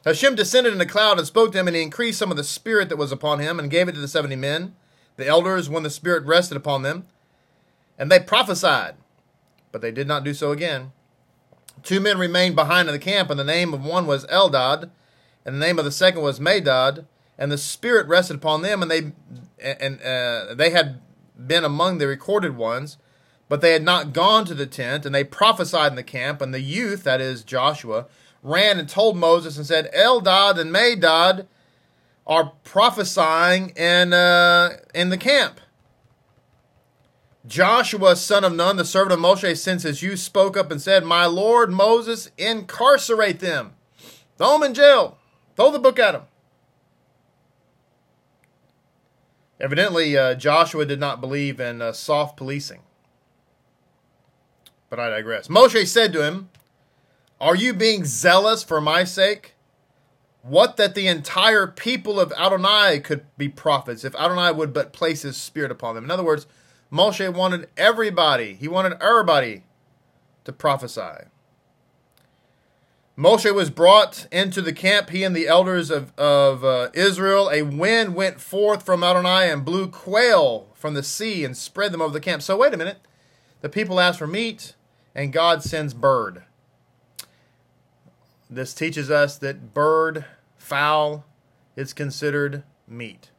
Hashem 0.06 0.36
descended 0.36 0.74
in 0.74 0.82
a 0.82 0.86
cloud 0.86 1.18
and 1.18 1.28
spoke 1.28 1.52
to 1.52 1.60
him, 1.60 1.68
and 1.68 1.76
he 1.76 1.82
increased 1.82 2.20
some 2.20 2.32
of 2.32 2.38
the 2.38 2.44
spirit 2.44 2.90
that 2.90 2.98
was 2.98 3.12
upon 3.12 3.40
him 3.40 3.60
and 3.60 3.70
gave 3.70 3.88
it 3.88 3.94
to 3.94 4.00
the 4.00 4.08
70 4.08 4.36
men, 4.36 4.76
the 5.16 5.28
elders, 5.28 5.70
when 5.70 5.84
the 5.84 5.90
spirit 5.90 6.26
rested 6.26 6.58
upon 6.58 6.82
them. 6.82 7.08
And 7.98 8.12
they 8.12 8.20
prophesied, 8.20 8.96
but 9.72 9.82
they 9.82 9.92
did 9.92 10.08
not 10.08 10.24
do 10.24 10.34
so 10.34 10.52
again. 10.52 10.92
Two 11.84 12.00
men 12.00 12.18
remained 12.18 12.56
behind 12.56 12.88
in 12.88 12.94
the 12.94 13.00
camp, 13.00 13.30
and 13.30 13.40
the 13.40 13.44
name 13.44 13.74
of 13.74 13.84
one 13.84 14.08
was 14.08 14.26
Eldad, 14.26 14.90
and 15.46 15.56
the 15.56 15.66
name 15.66 15.80
of 15.80 15.86
the 15.86 15.92
second 15.92 16.22
was 16.22 16.40
Medad. 16.40 17.06
And 17.40 17.52
the 17.52 17.58
spirit 17.58 18.08
rested 18.08 18.38
upon 18.38 18.64
them, 18.64 18.82
and 18.82 18.90
they 18.90 19.12
and 19.62 20.02
uh, 20.02 20.56
they 20.56 20.72
had 20.72 21.02
been 21.38 21.64
among 21.64 22.00
the 22.00 22.08
recorded 22.08 22.58
ones. 22.58 22.98
But 23.50 23.62
they 23.62 23.72
had 23.72 23.84
not 23.84 24.12
gone 24.12 24.44
to 24.46 24.54
the 24.54 24.66
tent, 24.66 25.06
and 25.06 25.16
they 25.16 25.24
prophesied 25.24 25.92
in 25.92 25.96
the 25.96 26.04
camp. 26.04 26.42
And 26.42 26.54
the 26.54 26.60
youth, 26.60 27.04
that 27.04 27.22
is 27.22 27.44
Joshua, 27.44 28.08
ran 28.44 28.80
and 28.80 28.90
told 28.90 29.18
Moses 29.18 29.58
and 29.58 29.66
said, 29.66 29.90
Eldad 29.94 30.60
and 30.60 30.74
Medad 30.74 31.48
are 32.26 32.52
prophesying 32.64 33.70
in, 33.70 34.12
uh, 34.12 34.78
in 34.94 35.10
the 35.10 35.18
camp. 35.18 35.62
Joshua, 37.48 38.16
son 38.18 38.44
of 38.44 38.54
Nun, 38.54 38.76
the 38.76 38.84
servant 38.84 39.14
of 39.14 39.20
Moshe, 39.20 39.58
since 39.58 39.84
his 39.84 40.04
youth, 40.04 40.20
spoke 40.20 40.58
up 40.58 40.70
and 40.70 40.82
said, 40.82 41.06
My 41.06 41.26
Lord 41.26 41.72
Moses, 41.72 42.30
incarcerate 42.38 43.40
them. 43.40 43.74
Throw 44.38 44.54
them 44.54 44.64
in 44.64 44.74
jail. 44.74 45.18
Throw 45.56 45.72
the 45.72 45.80
book 45.80 45.98
at 45.98 46.12
them. 46.12 46.24
Evidently, 49.60 50.16
uh, 50.16 50.36
Joshua 50.36 50.86
did 50.86 51.00
not 51.00 51.22
believe 51.22 51.60
in 51.60 51.82
uh, 51.82 51.94
soft 51.94 52.38
policing. 52.38 52.82
But 54.90 55.00
I 55.00 55.10
digress. 55.10 55.48
Moshe 55.48 55.88
said 55.88 56.14
to 56.14 56.24
him, 56.24 56.50
Are 57.42 57.56
you 57.56 57.74
being 57.74 58.06
zealous 58.06 58.64
for 58.64 58.80
my 58.80 59.04
sake? 59.04 59.56
What 60.44 60.78
that 60.78 60.96
the 60.96 61.08
entire 61.08 61.68
people 61.68 62.20
of 62.20 62.32
Adonai 62.38 63.00
could 63.00 63.26
be 63.38 63.50
prophets 63.50 64.06
if 64.06 64.16
Adonai 64.16 64.52
would 64.52 64.74
but 64.74 64.94
place 64.94 65.24
his 65.24 65.36
spirit 65.36 65.72
upon 65.72 65.96
them. 65.96 66.04
In 66.04 66.12
other 66.12 66.24
words, 66.24 66.46
Moshe 66.92 67.34
wanted 67.34 67.70
everybody, 67.76 68.54
he 68.56 68.68
wanted 68.68 69.02
everybody 69.02 69.64
to 70.46 70.54
prophesy. 70.54 71.28
Moshe 73.18 73.54
was 73.54 73.72
brought 73.72 74.28
into 74.32 74.62
the 74.62 74.72
camp, 74.72 75.10
he 75.10 75.24
and 75.24 75.36
the 75.36 75.48
elders 75.48 75.90
of, 75.90 76.18
of 76.20 76.64
uh, 76.64 76.90
Israel. 76.94 77.50
A 77.52 77.64
wind 77.64 78.14
went 78.14 78.40
forth 78.40 78.84
from 78.84 79.04
Adonai 79.04 79.50
and 79.50 79.66
blew 79.66 79.88
quail 79.88 80.68
from 80.76 80.94
the 80.94 81.02
sea 81.02 81.44
and 81.44 81.58
spread 81.58 81.92
them 81.92 82.02
over 82.02 82.14
the 82.14 82.20
camp. 82.20 82.44
So, 82.44 82.56
wait 82.56 82.76
a 82.76 82.78
minute. 82.78 83.00
The 83.62 83.70
people 83.70 84.00
ask 84.00 84.20
for 84.20 84.28
meat, 84.28 84.76
and 85.16 85.34
God 85.34 85.64
sends 85.64 85.96
bird. 85.96 86.44
This 88.50 88.76
teaches 88.76 89.10
us 89.10 89.36
that 89.40 89.74
bird, 89.74 90.26
fowl, 90.56 91.26
is 91.76 91.94
considered 91.94 92.64
meat. 92.88 93.32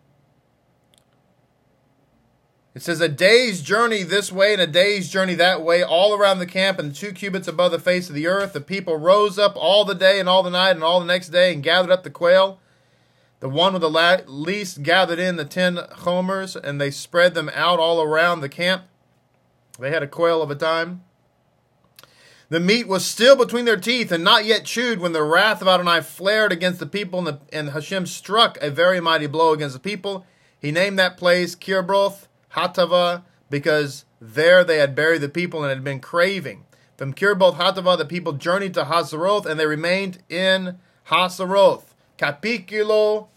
It 2.78 2.84
says 2.84 3.00
a 3.00 3.08
day's 3.08 3.60
journey 3.60 4.04
this 4.04 4.30
way 4.30 4.52
and 4.52 4.62
a 4.62 4.66
day's 4.68 5.10
journey 5.10 5.34
that 5.34 5.62
way, 5.62 5.82
all 5.82 6.14
around 6.14 6.38
the 6.38 6.46
camp 6.46 6.78
and 6.78 6.94
two 6.94 7.10
cubits 7.10 7.48
above 7.48 7.72
the 7.72 7.80
face 7.80 8.08
of 8.08 8.14
the 8.14 8.28
earth. 8.28 8.52
The 8.52 8.60
people 8.60 8.96
rose 8.96 9.36
up 9.36 9.54
all 9.56 9.84
the 9.84 9.96
day 9.96 10.20
and 10.20 10.28
all 10.28 10.44
the 10.44 10.50
night 10.50 10.76
and 10.76 10.84
all 10.84 11.00
the 11.00 11.06
next 11.06 11.30
day 11.30 11.52
and 11.52 11.60
gathered 11.60 11.90
up 11.90 12.04
the 12.04 12.10
quail. 12.10 12.60
The 13.40 13.48
one 13.48 13.72
with 13.72 13.82
the 13.82 14.24
least 14.28 14.84
gathered 14.84 15.18
in 15.18 15.34
the 15.34 15.44
ten 15.44 15.80
homers, 15.90 16.54
and 16.54 16.80
they 16.80 16.92
spread 16.92 17.34
them 17.34 17.50
out 17.52 17.80
all 17.80 18.00
around 18.00 18.42
the 18.42 18.48
camp. 18.48 18.84
They 19.80 19.90
had 19.90 20.04
a 20.04 20.06
quail 20.06 20.40
of 20.40 20.52
a 20.52 20.54
time. 20.54 21.02
The 22.48 22.60
meat 22.60 22.86
was 22.86 23.04
still 23.04 23.34
between 23.34 23.64
their 23.64 23.76
teeth 23.76 24.12
and 24.12 24.22
not 24.22 24.44
yet 24.44 24.64
chewed 24.64 25.00
when 25.00 25.14
the 25.14 25.24
wrath 25.24 25.60
of 25.60 25.66
Adonai 25.66 26.02
flared 26.02 26.52
against 26.52 26.78
the 26.78 26.86
people, 26.86 27.18
and, 27.18 27.26
the, 27.26 27.40
and 27.52 27.70
Hashem 27.70 28.06
struck 28.06 28.56
a 28.62 28.70
very 28.70 29.00
mighty 29.00 29.26
blow 29.26 29.52
against 29.52 29.74
the 29.74 29.80
people. 29.80 30.24
He 30.60 30.70
named 30.70 30.96
that 31.00 31.16
place 31.16 31.56
Kibroth 31.56 32.27
Hatava, 32.54 33.22
because 33.50 34.04
there 34.20 34.64
they 34.64 34.78
had 34.78 34.94
buried 34.94 35.20
the 35.20 35.28
people 35.28 35.62
and 35.62 35.70
had 35.70 35.84
been 35.84 36.00
craving. 36.00 36.64
From 36.96 37.14
Kibroth 37.14 37.56
Hatava, 37.56 37.96
the 37.96 38.04
people 38.04 38.32
journeyed 38.32 38.74
to 38.74 38.84
Hazeroth, 38.84 39.46
and 39.46 39.58
they 39.58 39.66
remained 39.66 40.22
in 40.28 40.78
Hazeroth. 41.08 41.94
Capítulo 42.18 43.28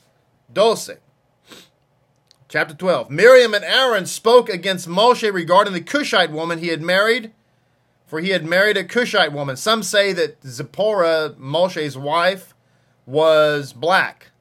12. 0.54 0.98
Chapter 2.50 2.74
12. 2.74 3.10
Miriam 3.10 3.54
and 3.54 3.64
Aaron 3.64 4.06
spoke 4.06 4.50
against 4.50 4.90
Moshe 4.90 5.32
regarding 5.32 5.74
the 5.74 5.82
Cushite 5.82 6.32
woman 6.32 6.60
he 6.60 6.68
had 6.70 6.82
married, 6.82 7.32
for 8.06 8.20
he 8.20 8.32
had 8.32 8.44
married 8.44 8.76
a 8.76 8.84
Cushite 8.84 9.32
woman. 9.32 9.56
Some 9.56 9.84
say 9.84 10.12
that 10.12 10.44
Zipporah, 10.44 11.36
Moshe's 11.40 11.98
wife, 11.98 12.54
was 13.06 13.72
black 13.72 14.32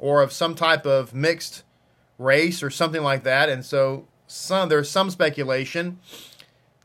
or 0.00 0.22
of 0.22 0.32
some 0.32 0.54
type 0.54 0.86
of 0.86 1.14
mixed 1.14 1.62
race 2.18 2.62
or 2.62 2.70
something 2.70 3.02
like 3.02 3.22
that. 3.24 3.48
And 3.48 3.64
so 3.64 4.08
some 4.30 4.68
there's 4.68 4.90
some 4.90 5.10
speculation 5.10 5.98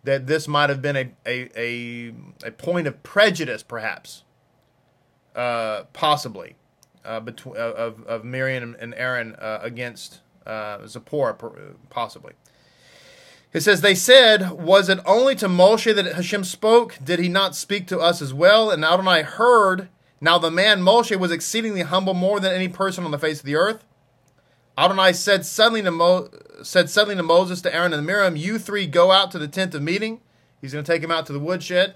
that 0.03 0.27
this 0.27 0.47
might 0.47 0.69
have 0.69 0.81
been 0.81 0.95
a 0.95 1.12
a, 1.25 1.49
a, 1.55 2.13
a 2.47 2.51
point 2.51 2.88
of 2.88 3.03
prejudice, 3.03 3.63
perhaps, 3.63 4.23
uh, 5.36 5.84
possibly, 5.93 6.55
uh, 7.03 7.19
between 7.19 7.58
of 7.58 8.03
of 8.05 8.23
Miriam 8.23 8.75
and 8.79 8.93
Aaron 8.95 9.36
uh, 9.36 9.60
against 9.62 10.21
uh, 10.45 10.86
Zipporah, 10.88 11.36
possibly. 11.89 12.34
It 13.53 13.62
says, 13.62 13.79
They 13.79 13.95
said, 13.95 14.51
Was 14.51 14.89
it 14.89 14.99
only 15.05 15.34
to 15.36 15.47
Moshe 15.47 15.95
that 15.95 16.05
Hashem 16.05 16.43
spoke? 16.43 16.97
Did 17.01 17.19
he 17.19 17.29
not 17.29 17.55
speak 17.55 17.88
to 17.88 17.99
us 17.99 18.21
as 18.21 18.34
well? 18.34 18.69
And 18.69 18.84
Adonai 18.84 19.21
heard. 19.21 19.88
Now 20.19 20.38
the 20.38 20.51
man 20.51 20.81
Moshe 20.81 21.17
was 21.17 21.31
exceedingly 21.31 21.84
humble 21.84 22.13
more 22.13 22.41
than 22.41 22.53
any 22.53 22.67
person 22.67 23.05
on 23.05 23.12
the 23.12 23.19
face 23.19 23.39
of 23.39 23.45
the 23.45 23.55
earth. 23.55 23.86
Adonai 24.77 25.13
said 25.13 25.45
suddenly 25.45 25.81
to 25.81 25.91
Mo- 25.91 26.29
said 26.63 26.89
suddenly 26.89 27.15
to 27.15 27.23
Moses, 27.23 27.61
to 27.61 27.73
Aaron, 27.73 27.93
and 27.93 28.05
Miriam, 28.05 28.35
"You 28.35 28.59
three 28.59 28.88
go 28.88 29.11
out 29.11 29.31
to 29.31 29.39
the 29.39 29.47
tent 29.47 29.73
of 29.73 29.81
meeting." 29.81 30.21
He's 30.61 30.73
going 30.73 30.83
to 30.83 30.91
take 30.91 31.03
him 31.03 31.11
out 31.11 31.25
to 31.27 31.33
the 31.33 31.39
woodshed. 31.39 31.95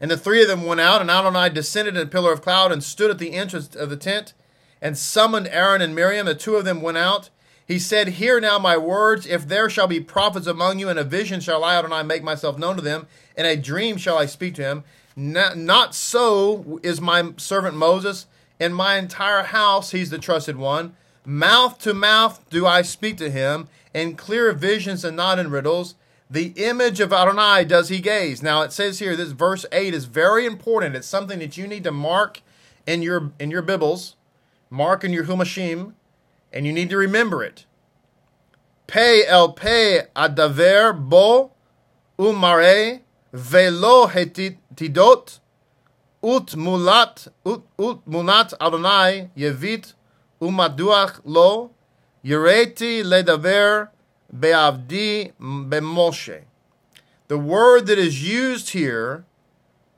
And 0.00 0.10
the 0.10 0.16
three 0.16 0.40
of 0.40 0.48
them 0.48 0.64
went 0.64 0.80
out, 0.80 1.02
and 1.02 1.10
Adonai 1.10 1.50
descended 1.50 1.96
in 1.96 2.02
a 2.02 2.06
pillar 2.06 2.32
of 2.32 2.40
cloud 2.40 2.72
and 2.72 2.82
stood 2.82 3.10
at 3.10 3.18
the 3.18 3.34
entrance 3.34 3.76
of 3.76 3.90
the 3.90 3.96
tent, 3.96 4.32
and 4.80 4.96
summoned 4.96 5.48
Aaron 5.48 5.82
and 5.82 5.94
Miriam. 5.94 6.26
The 6.26 6.34
two 6.34 6.56
of 6.56 6.64
them 6.64 6.80
went 6.80 6.96
out. 6.96 7.28
He 7.66 7.78
said, 7.78 8.08
Hear 8.08 8.40
now 8.40 8.58
my 8.58 8.76
words. 8.76 9.26
If 9.26 9.46
there 9.46 9.68
shall 9.68 9.86
be 9.86 10.00
prophets 10.00 10.46
among 10.46 10.78
you, 10.78 10.88
and 10.88 10.98
a 10.98 11.04
vision 11.04 11.40
shall 11.40 11.62
I, 11.62 11.76
Adonai, 11.76 12.02
make 12.02 12.22
myself 12.22 12.58
known 12.58 12.76
to 12.76 12.82
them. 12.82 13.06
In 13.36 13.44
a 13.44 13.56
dream 13.56 13.98
shall 13.98 14.16
I 14.16 14.26
speak 14.26 14.54
to 14.54 14.62
him. 14.62 14.84
Not, 15.14 15.58
not 15.58 15.94
so 15.94 16.80
is 16.82 17.00
my 17.00 17.32
servant 17.36 17.76
Moses. 17.76 18.26
In 18.58 18.72
my 18.72 18.96
entire 18.96 19.42
house, 19.42 19.90
he's 19.90 20.10
the 20.10 20.18
trusted 20.18 20.56
one. 20.56 20.96
Mouth 21.24 21.78
to 21.80 21.94
mouth 21.94 22.48
do 22.50 22.66
I 22.66 22.82
speak 22.82 23.16
to 23.18 23.30
him, 23.30 23.68
in 23.92 24.16
clear 24.16 24.52
visions 24.52 25.04
and 25.04 25.16
not 25.16 25.38
in 25.38 25.50
riddles. 25.50 25.94
The 26.30 26.52
image 26.56 27.00
of 27.00 27.12
Adonai 27.12 27.64
does 27.64 27.88
he 27.88 27.98
gaze. 27.98 28.42
Now 28.42 28.62
it 28.62 28.72
says 28.72 29.00
here, 29.00 29.16
this 29.16 29.32
verse 29.32 29.66
8 29.72 29.92
is 29.94 30.04
very 30.04 30.46
important. 30.46 30.94
It's 30.94 31.06
something 31.06 31.40
that 31.40 31.56
you 31.56 31.66
need 31.66 31.84
to 31.84 31.90
mark 31.90 32.40
in 32.86 33.02
your 33.02 33.32
in 33.38 33.50
your 33.50 33.62
Bibles, 33.62 34.16
mark 34.70 35.02
in 35.04 35.12
your 35.12 35.24
Humashim, 35.24 35.94
and 36.52 36.66
you 36.66 36.72
need 36.72 36.90
to 36.90 36.96
remember 36.96 37.42
it. 37.42 37.66
Pe 38.86 39.24
el 39.26 39.52
pe 39.52 40.02
adaver 40.16 40.92
bo 40.92 41.52
umare 42.18 43.00
velo 43.32 44.06
hetidot 44.06 45.38
ut 46.22 46.46
mulat 46.56 47.28
ut, 47.44 47.64
ut 47.78 48.08
munat 48.08 48.54
Adonai 48.60 49.30
yevit 49.36 49.94
umaduach 50.40 51.20
lo 51.24 51.70
yireti 52.24 53.02
ledaver 53.02 53.88
be'avdi 54.32 55.32
be'moshe. 55.38 56.44
The 57.28 57.38
word 57.38 57.86
that 57.86 57.98
is 57.98 58.28
used 58.28 58.70
here 58.70 59.24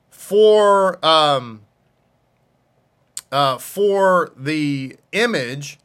for 0.09 1.03
um, 1.05 1.61
uh, 3.31 3.57
for 3.57 4.31
the 4.37 4.97
image 5.11 5.79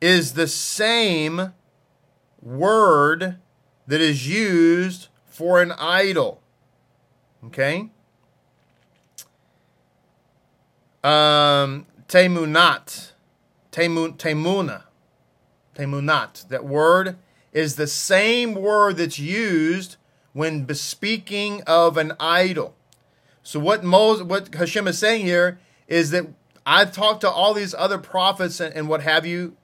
is 0.00 0.32
the 0.32 0.48
same 0.48 1.52
word 2.42 3.38
that 3.86 4.00
is 4.00 4.28
used 4.28 5.08
for 5.26 5.62
an 5.62 5.72
idol. 5.72 6.40
Okay? 7.46 7.90
Um, 11.04 11.86
temunat. 12.08 13.12
Temun, 13.78 14.16
temuna, 14.16 14.82
temunat. 15.76 16.48
That 16.48 16.64
word 16.64 17.16
is 17.52 17.76
the 17.76 17.86
same 17.86 18.54
word 18.54 18.96
that's 18.96 19.20
used 19.20 19.94
when 20.32 20.64
bespeaking 20.64 21.62
of 21.62 21.96
an 21.96 22.14
idol. 22.18 22.74
So 23.44 23.60
what 23.60 23.84
Moses, 23.84 24.24
what 24.24 24.52
Hashem 24.52 24.88
is 24.88 24.98
saying 24.98 25.24
here 25.24 25.60
is 25.86 26.10
that 26.10 26.26
I've 26.66 26.90
talked 26.90 27.20
to 27.20 27.30
all 27.30 27.54
these 27.54 27.72
other 27.72 27.98
prophets 27.98 28.58
and, 28.58 28.74
and 28.74 28.88
what 28.88 29.02
have 29.02 29.24
you 29.24 29.56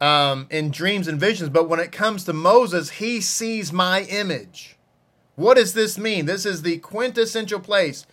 um, 0.00 0.48
in 0.50 0.72
dreams 0.72 1.06
and 1.06 1.20
visions, 1.20 1.50
but 1.50 1.68
when 1.68 1.78
it 1.78 1.92
comes 1.92 2.24
to 2.24 2.32
Moses, 2.32 2.90
he 2.90 3.20
sees 3.20 3.72
my 3.72 4.02
image. 4.02 4.76
What 5.36 5.56
does 5.56 5.74
this 5.74 5.96
mean? 5.96 6.26
This 6.26 6.44
is 6.44 6.62
the 6.62 6.78
quintessential 6.78 7.60
place 7.60 8.06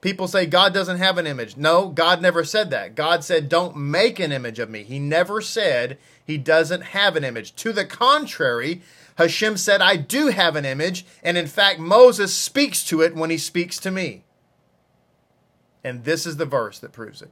People 0.00 0.28
say 0.28 0.46
God 0.46 0.72
doesn't 0.72 0.96
have 0.96 1.18
an 1.18 1.26
image. 1.26 1.56
No, 1.56 1.88
God 1.88 2.22
never 2.22 2.42
said 2.42 2.70
that. 2.70 2.94
God 2.94 3.22
said, 3.22 3.48
Don't 3.48 3.76
make 3.76 4.18
an 4.18 4.32
image 4.32 4.58
of 4.58 4.70
me. 4.70 4.82
He 4.82 4.98
never 4.98 5.42
said 5.42 5.98
he 6.24 6.38
doesn't 6.38 6.80
have 6.80 7.16
an 7.16 7.24
image. 7.24 7.54
To 7.56 7.72
the 7.72 7.84
contrary, 7.84 8.80
Hashem 9.16 9.58
said, 9.58 9.82
I 9.82 9.96
do 9.96 10.28
have 10.28 10.56
an 10.56 10.64
image. 10.64 11.04
And 11.22 11.36
in 11.36 11.46
fact, 11.46 11.78
Moses 11.78 12.34
speaks 12.34 12.82
to 12.84 13.02
it 13.02 13.14
when 13.14 13.28
he 13.28 13.36
speaks 13.36 13.78
to 13.80 13.90
me. 13.90 14.24
And 15.84 16.04
this 16.04 16.24
is 16.24 16.38
the 16.38 16.46
verse 16.46 16.78
that 16.78 16.92
proves 16.92 17.20
it. 17.20 17.30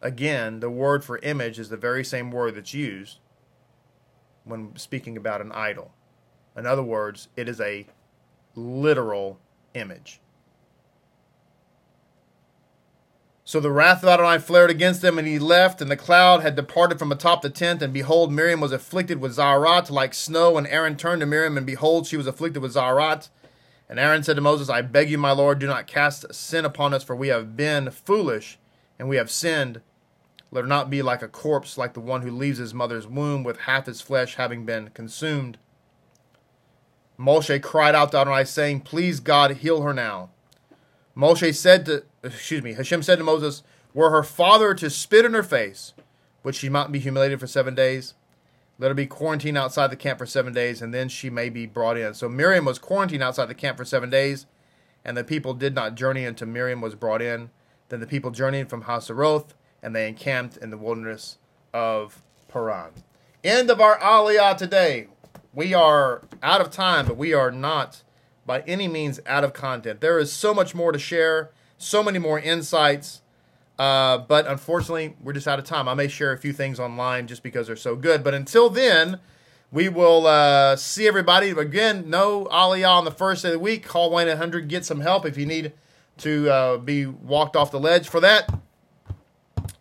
Again, 0.00 0.60
the 0.60 0.70
word 0.70 1.04
for 1.04 1.18
image 1.18 1.58
is 1.58 1.70
the 1.70 1.76
very 1.76 2.04
same 2.04 2.30
word 2.30 2.54
that's 2.54 2.72
used 2.72 3.18
when 4.44 4.76
speaking 4.76 5.16
about 5.16 5.40
an 5.40 5.50
idol. 5.50 5.92
In 6.56 6.66
other 6.66 6.84
words, 6.84 7.28
it 7.36 7.48
is 7.48 7.60
a 7.60 7.86
literal 8.54 9.38
image. 9.74 10.20
So 13.48 13.60
the 13.60 13.70
wrath 13.70 14.02
of 14.02 14.10
Adonai 14.10 14.40
flared 14.40 14.68
against 14.68 15.00
them, 15.00 15.18
and 15.18 15.26
he 15.26 15.38
left, 15.38 15.80
and 15.80 15.90
the 15.90 15.96
cloud 15.96 16.42
had 16.42 16.54
departed 16.54 16.98
from 16.98 17.10
atop 17.10 17.40
the 17.40 17.48
tent, 17.48 17.80
and 17.80 17.94
behold, 17.94 18.30
Miriam 18.30 18.60
was 18.60 18.72
afflicted 18.72 19.22
with 19.22 19.36
Tzara'at 19.36 19.88
like 19.88 20.12
snow, 20.12 20.58
and 20.58 20.66
Aaron 20.66 20.96
turned 20.96 21.20
to 21.20 21.26
Miriam, 21.26 21.56
and 21.56 21.64
behold, 21.64 22.06
she 22.06 22.18
was 22.18 22.26
afflicted 22.26 22.60
with 22.60 22.74
Tzara'at. 22.74 23.30
And 23.88 23.98
Aaron 23.98 24.22
said 24.22 24.36
to 24.36 24.42
Moses, 24.42 24.68
I 24.68 24.82
beg 24.82 25.08
you, 25.08 25.16
my 25.16 25.30
Lord, 25.32 25.58
do 25.60 25.66
not 25.66 25.86
cast 25.86 26.34
sin 26.34 26.66
upon 26.66 26.92
us, 26.92 27.02
for 27.02 27.16
we 27.16 27.28
have 27.28 27.56
been 27.56 27.90
foolish, 27.90 28.58
and 28.98 29.08
we 29.08 29.16
have 29.16 29.30
sinned. 29.30 29.80
Let 30.50 30.64
her 30.64 30.68
not 30.68 30.90
be 30.90 31.00
like 31.00 31.22
a 31.22 31.28
corpse, 31.28 31.78
like 31.78 31.94
the 31.94 32.00
one 32.00 32.20
who 32.20 32.30
leaves 32.30 32.58
his 32.58 32.74
mother's 32.74 33.06
womb, 33.06 33.44
with 33.44 33.60
half 33.60 33.86
his 33.86 34.02
flesh 34.02 34.34
having 34.34 34.66
been 34.66 34.90
consumed. 34.90 35.56
Moshe 37.18 37.60
cried 37.62 37.94
out 37.94 38.12
to 38.12 38.18
Adonai, 38.18 38.44
saying, 38.44 38.80
Please 38.80 39.20
God, 39.20 39.58
heal 39.58 39.82
her 39.82 39.92
now. 39.92 40.30
Moshe 41.16 41.54
said 41.54 41.84
to, 41.86 42.04
excuse 42.22 42.62
me, 42.62 42.74
Hashem 42.74 43.02
said 43.02 43.18
to 43.18 43.24
Moses, 43.24 43.62
Were 43.92 44.10
her 44.10 44.22
father 44.22 44.72
to 44.74 44.88
spit 44.88 45.24
in 45.24 45.34
her 45.34 45.42
face, 45.42 45.94
would 46.44 46.54
she 46.54 46.68
not 46.68 46.92
be 46.92 47.00
humiliated 47.00 47.40
for 47.40 47.48
seven 47.48 47.74
days? 47.74 48.14
Let 48.78 48.88
her 48.88 48.94
be 48.94 49.06
quarantined 49.06 49.58
outside 49.58 49.88
the 49.88 49.96
camp 49.96 50.20
for 50.20 50.26
seven 50.26 50.52
days, 50.52 50.80
and 50.80 50.94
then 50.94 51.08
she 51.08 51.28
may 51.28 51.48
be 51.48 51.66
brought 51.66 51.98
in. 51.98 52.14
So 52.14 52.28
Miriam 52.28 52.64
was 52.64 52.78
quarantined 52.78 53.24
outside 53.24 53.46
the 53.46 53.54
camp 53.54 53.76
for 53.76 53.84
seven 53.84 54.08
days, 54.08 54.46
and 55.04 55.16
the 55.16 55.24
people 55.24 55.54
did 55.54 55.74
not 55.74 55.96
journey 55.96 56.24
until 56.24 56.46
Miriam 56.46 56.80
was 56.80 56.94
brought 56.94 57.20
in. 57.20 57.50
Then 57.88 57.98
the 57.98 58.06
people 58.06 58.30
journeyed 58.30 58.70
from 58.70 58.84
Haseroth, 58.84 59.54
and 59.82 59.96
they 59.96 60.06
encamped 60.06 60.56
in 60.58 60.70
the 60.70 60.78
wilderness 60.78 61.38
of 61.74 62.22
Paran. 62.46 62.92
End 63.42 63.68
of 63.68 63.80
our 63.80 63.98
Aliyah 63.98 64.56
today. 64.56 65.08
We 65.52 65.74
are 65.74 66.22
out 66.42 66.60
of 66.60 66.70
time, 66.70 67.06
but 67.06 67.16
we 67.16 67.32
are 67.32 67.50
not 67.50 68.02
by 68.46 68.60
any 68.60 68.88
means 68.88 69.20
out 69.26 69.44
of 69.44 69.52
content. 69.52 70.00
There 70.00 70.18
is 70.18 70.32
so 70.32 70.54
much 70.54 70.74
more 70.74 70.92
to 70.92 70.98
share, 70.98 71.50
so 71.76 72.02
many 72.02 72.18
more 72.18 72.38
insights. 72.38 73.22
Uh, 73.78 74.18
but 74.18 74.46
unfortunately, 74.46 75.14
we're 75.22 75.32
just 75.32 75.46
out 75.46 75.58
of 75.58 75.64
time. 75.64 75.88
I 75.88 75.94
may 75.94 76.08
share 76.08 76.32
a 76.32 76.38
few 76.38 76.52
things 76.52 76.80
online 76.80 77.28
just 77.28 77.42
because 77.42 77.68
they're 77.68 77.76
so 77.76 77.94
good. 77.94 78.24
But 78.24 78.34
until 78.34 78.68
then, 78.68 79.20
we 79.70 79.88
will 79.88 80.26
uh, 80.26 80.76
see 80.76 81.06
everybody. 81.06 81.50
Again, 81.50 82.10
no 82.10 82.46
Aliyah 82.46 82.90
on 82.90 83.04
the 83.04 83.10
first 83.10 83.42
day 83.42 83.50
of 83.50 83.52
the 83.52 83.58
week. 83.58 83.84
Call 83.86 84.10
Wayne 84.10 84.26
100. 84.26 84.68
Get 84.68 84.84
some 84.84 85.00
help 85.00 85.24
if 85.26 85.36
you 85.36 85.46
need 85.46 85.72
to 86.18 86.50
uh, 86.50 86.76
be 86.78 87.06
walked 87.06 87.54
off 87.54 87.70
the 87.70 87.78
ledge 87.78 88.08
for 88.08 88.20
that. 88.20 88.52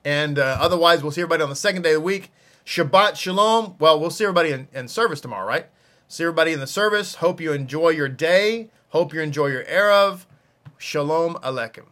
And 0.06 0.38
uh, 0.38 0.58
otherwise, 0.60 1.02
we'll 1.02 1.12
see 1.12 1.22
everybody 1.22 1.44
on 1.44 1.50
the 1.50 1.56
second 1.56 1.82
day 1.82 1.92
of 1.92 1.96
the 1.96 2.02
week. 2.02 2.32
Shabbat 2.68 3.16
Shalom. 3.16 3.76
Well, 3.80 3.98
we'll 3.98 4.10
see 4.10 4.26
everybody 4.26 4.52
in, 4.52 4.68
in 4.74 4.90
service 4.90 5.22
tomorrow, 5.22 5.48
right? 5.48 5.68
See 6.10 6.26
everybody 6.26 6.52
in 6.52 6.60
the 6.60 6.68
service. 6.68 7.16
Hope 7.16 7.40
you 7.40 7.54
enjoy 7.54 7.92
your 7.92 8.10
day. 8.10 8.70
Hope 8.90 9.14
you 9.14 9.22
enjoy 9.22 9.48
your 9.48 9.64
Erev. 9.64 10.26
Shalom 10.78 11.36
Aleichem. 11.36 11.86